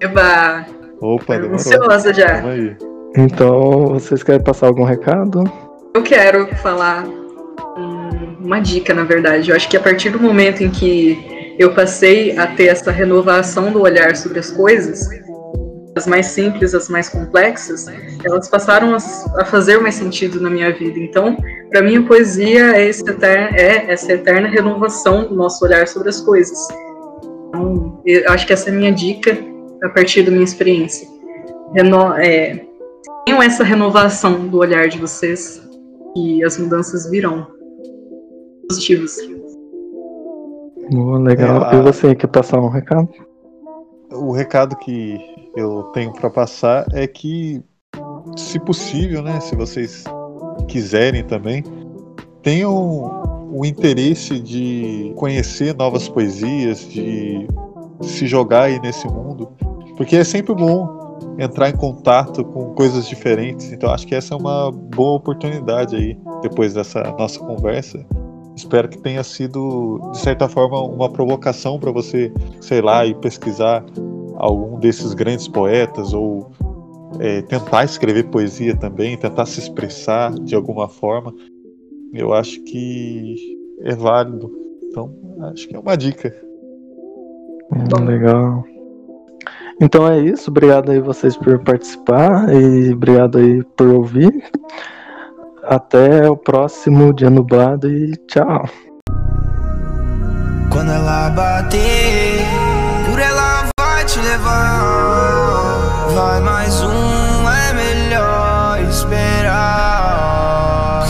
Eba! 0.01 0.66
Opa, 1.01 1.35
demorou. 1.35 1.55
ansiosa 1.55 2.12
já. 2.12 2.42
Então, 3.16 3.87
vocês 3.88 4.23
querem 4.23 4.42
passar 4.42 4.66
algum 4.66 4.85
recado? 4.85 5.44
Eu 5.94 6.03
quero 6.03 6.46
falar 6.57 7.07
uma 8.40 8.61
dica, 8.61 8.92
na 8.92 9.05
verdade. 9.05 9.51
Eu 9.51 9.57
acho 9.57 9.68
que 9.68 9.77
a 9.77 9.81
partir 9.81 10.11
do 10.11 10.20
momento 10.20 10.62
em 10.62 10.70
que 10.70 11.55
eu 11.59 11.75
passei 11.75 12.37
a 12.38 12.46
ter 12.46 12.66
essa 12.66 12.90
renovação 12.90 13.73
do 13.73 13.83
olhar 13.83 14.16
sobre 14.16 14.38
as 14.38 14.51
coisas, 14.51 15.09
as 16.01 16.07
mais 16.07 16.27
simples, 16.27 16.75
as 16.75 16.89
mais 16.89 17.09
complexas, 17.09 17.87
elas 18.25 18.49
passaram 18.49 18.95
a, 18.95 18.99
a 19.41 19.45
fazer 19.45 19.79
mais 19.79 19.95
sentido 19.95 20.41
na 20.41 20.49
minha 20.51 20.73
vida. 20.73 20.99
Então, 20.99 21.37
para 21.71 21.83
mim, 21.83 21.99
a 21.99 22.03
poesia 22.03 22.77
é, 22.77 22.89
esse 22.89 23.03
eter- 23.09 23.55
é 23.55 23.93
essa 23.93 24.13
eterna 24.13 24.49
renovação 24.49 25.29
do 25.29 25.35
nosso 25.35 25.65
olhar 25.65 25.87
sobre 25.87 26.09
as 26.09 26.21
coisas. 26.21 26.59
Então, 27.49 28.01
eu 28.07 28.29
acho 28.31 28.47
que 28.47 28.53
essa 28.53 28.71
é 28.71 28.73
a 28.73 28.77
minha 28.77 28.93
dica 28.93 29.37
a 29.85 29.89
partir 29.91 30.23
da 30.23 30.31
minha 30.31 30.45
experiência. 30.45 31.07
Reno 31.75 32.15
é, 32.15 32.65
tenham 33.27 33.43
essa 33.43 33.63
renovação 33.63 34.49
do 34.49 34.59
olhar 34.59 34.89
de 34.89 34.99
vocês 34.99 35.63
e 36.17 36.43
as 36.45 36.59
mudanças 36.59 37.09
virão. 37.11 37.47
Positivas. 38.69 39.17
Boa, 40.91 41.19
legal. 41.19 41.71
É, 41.71 41.77
E 41.77 41.83
você 41.83 42.15
quer 42.15 42.29
passar 42.29 42.59
um 42.61 42.69
recado? 42.69 43.09
o 44.13 44.33
recado 44.33 44.75
que 44.77 45.19
eu 45.57 45.85
tenho 45.93 46.13
para 46.13 46.31
passar 46.31 46.87
é 46.93 47.07
que, 47.07 47.63
se 48.37 48.59
possível, 48.61 49.23
né, 49.23 49.41
se 49.41 49.57
vocês 49.57 50.05
quiserem 50.69 51.25
também, 51.25 51.65
tenham 52.43 53.49
o 53.53 53.65
interesse 53.65 54.39
de 54.41 55.13
conhecer 55.17 55.75
novas 55.75 56.09
poesias, 56.09 56.89
de 56.89 57.47
se 58.03 58.27
jogar 58.27 58.65
aí 58.65 58.81
nesse 58.81 59.07
mundo, 59.09 59.49
porque 59.97 60.17
é 60.17 60.25
sempre 60.25 60.55
bom 60.55 61.01
entrar 61.39 61.69
em 61.69 61.77
contato 61.77 62.45
com 62.45 62.75
coisas 62.75 63.09
diferentes. 63.09 63.73
Então 63.73 63.91
acho 63.91 64.07
que 64.07 64.15
essa 64.15 64.35
é 64.35 64.37
uma 64.37 64.71
boa 64.71 65.17
oportunidade 65.17 65.97
aí 65.97 66.19
depois 66.43 66.75
dessa 66.75 67.03
nossa 67.19 67.41
conversa. 67.41 68.05
Espero 68.55 68.89
que 68.89 68.99
tenha 68.99 69.23
sido 69.25 70.11
de 70.13 70.19
certa 70.19 70.49
forma 70.49 70.81
uma 70.83 71.09
provocação 71.09 71.79
para 71.79 71.91
você, 71.91 72.33
sei 72.61 72.81
lá, 72.81 73.07
ir 73.07 73.15
pesquisar 73.17 73.85
algum 74.40 74.79
desses 74.81 75.12
grandes 75.12 75.46
poetas 75.46 76.14
ou 76.14 76.50
é, 77.18 77.42
tentar 77.42 77.85
escrever 77.85 78.24
poesia 78.24 78.74
também, 78.74 79.16
tentar 79.16 79.46
se 79.46 79.61
expressar 79.61 80.33
de 80.33 80.55
alguma 80.55 80.88
forma. 80.88 81.35
Eu 82.12 82.33
acho 82.33 82.62
que 82.62 83.37
é 83.83 83.94
válido. 83.94 84.50
Então, 84.85 85.14
acho 85.53 85.68
que 85.68 85.76
é 85.76 85.79
uma 85.79 85.96
dica. 85.96 86.35
Hum, 87.72 88.05
legal. 88.05 88.64
Então 89.81 90.09
é 90.09 90.20
isso. 90.20 90.50
Obrigado 90.50 90.90
aí 90.90 91.00
vocês 91.00 91.37
por 91.37 91.59
participar 91.61 92.53
e 92.53 92.92
obrigado 92.92 93.38
aí 93.38 93.62
por 93.76 93.88
ouvir. 93.88 94.42
Até 95.62 96.29
o 96.29 96.37
próximo 96.37 97.12
dia 97.14 97.31
nublado 97.31 97.88
e 97.88 98.16
tchau. 98.26 98.68
Quando 100.70 100.90
ela 100.90 101.31
bater, 101.31 102.39
te 104.20 104.26
levar. 104.26 106.11
Vai 106.14 106.40
mais 106.40 106.83
um, 106.83 107.48
é 107.48 107.72
melhor 107.72 108.80
esperar. 108.88 110.26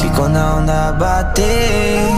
Que 0.00 0.10
quando 0.10 0.36
a 0.36 0.54
onda 0.56 0.92
bater, 0.92 2.08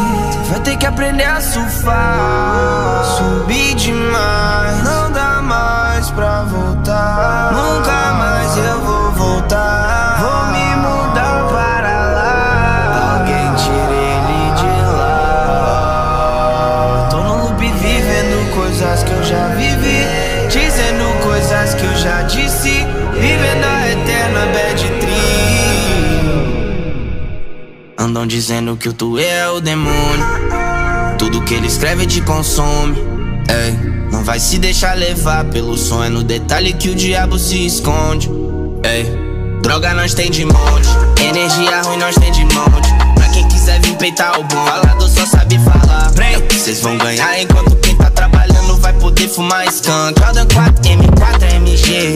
vai 0.51 0.61
ter 0.61 0.77
que 0.77 0.87
aprender 0.87 1.25
a 1.25 1.41
surfar. 1.41 3.05
Subir 3.17 3.75
demais, 3.75 4.83
não 4.85 5.11
dá 5.13 5.41
mais 5.43 6.11
pra 6.11 6.43
voltar. 6.43 6.92
Dizendo 28.27 28.77
que 28.77 28.89
o 28.89 28.93
tu 28.93 29.19
é 29.19 29.49
o 29.51 29.61
demônio. 29.61 30.25
Tudo 31.19 31.43
que 31.43 31.55
ele 31.55 31.67
escreve 31.67 32.07
te 32.07 32.21
consome. 32.21 32.97
Ei, 33.49 34.11
não 34.11 34.23
vai 34.25 34.39
se 34.39 34.59
deixar 34.59 34.97
levar 34.97 35.45
pelo 35.47 35.77
sonho. 35.77 36.05
É 36.05 36.09
no 36.09 36.23
detalhe 36.23 36.73
que 36.73 36.91
o 36.91 36.95
diabo 36.95 37.39
se 37.39 37.67
esconde. 37.67 38.31
Ei, 38.85 39.05
droga 39.63 39.95
nós 39.95 40.15
tem 40.15 40.31
de 40.31 40.45
monte. 40.45 40.89
Energia 41.21 41.83
ruim 41.83 41.99
nós 41.99 42.15
tem 42.15 42.33
de 42.33 42.45
monte. 42.45 42.89
Pra 43.15 43.29
quem 43.29 43.47
quiser 43.49 43.81
vir 43.81 43.97
peitar 43.97 44.39
o 44.39 44.45
bom, 44.45 44.65
falado 44.65 45.09
só 45.09 45.27
sabe 45.27 45.59
falar. 45.59 46.13
É 46.21 46.39
Vocês 46.55 46.81
vão 46.81 46.97
ganhar 46.99 47.41
enquanto 47.41 47.77
quem 47.77 47.97
tá 47.97 48.11
trabalhando 48.11 48.77
vai 48.79 48.93
poder 48.95 49.29
fumar 49.29 49.67
skunk. 49.67 50.21
Jordan 50.21 50.47
4, 50.47 50.75
M4, 50.83 51.55
MG. 51.57 52.15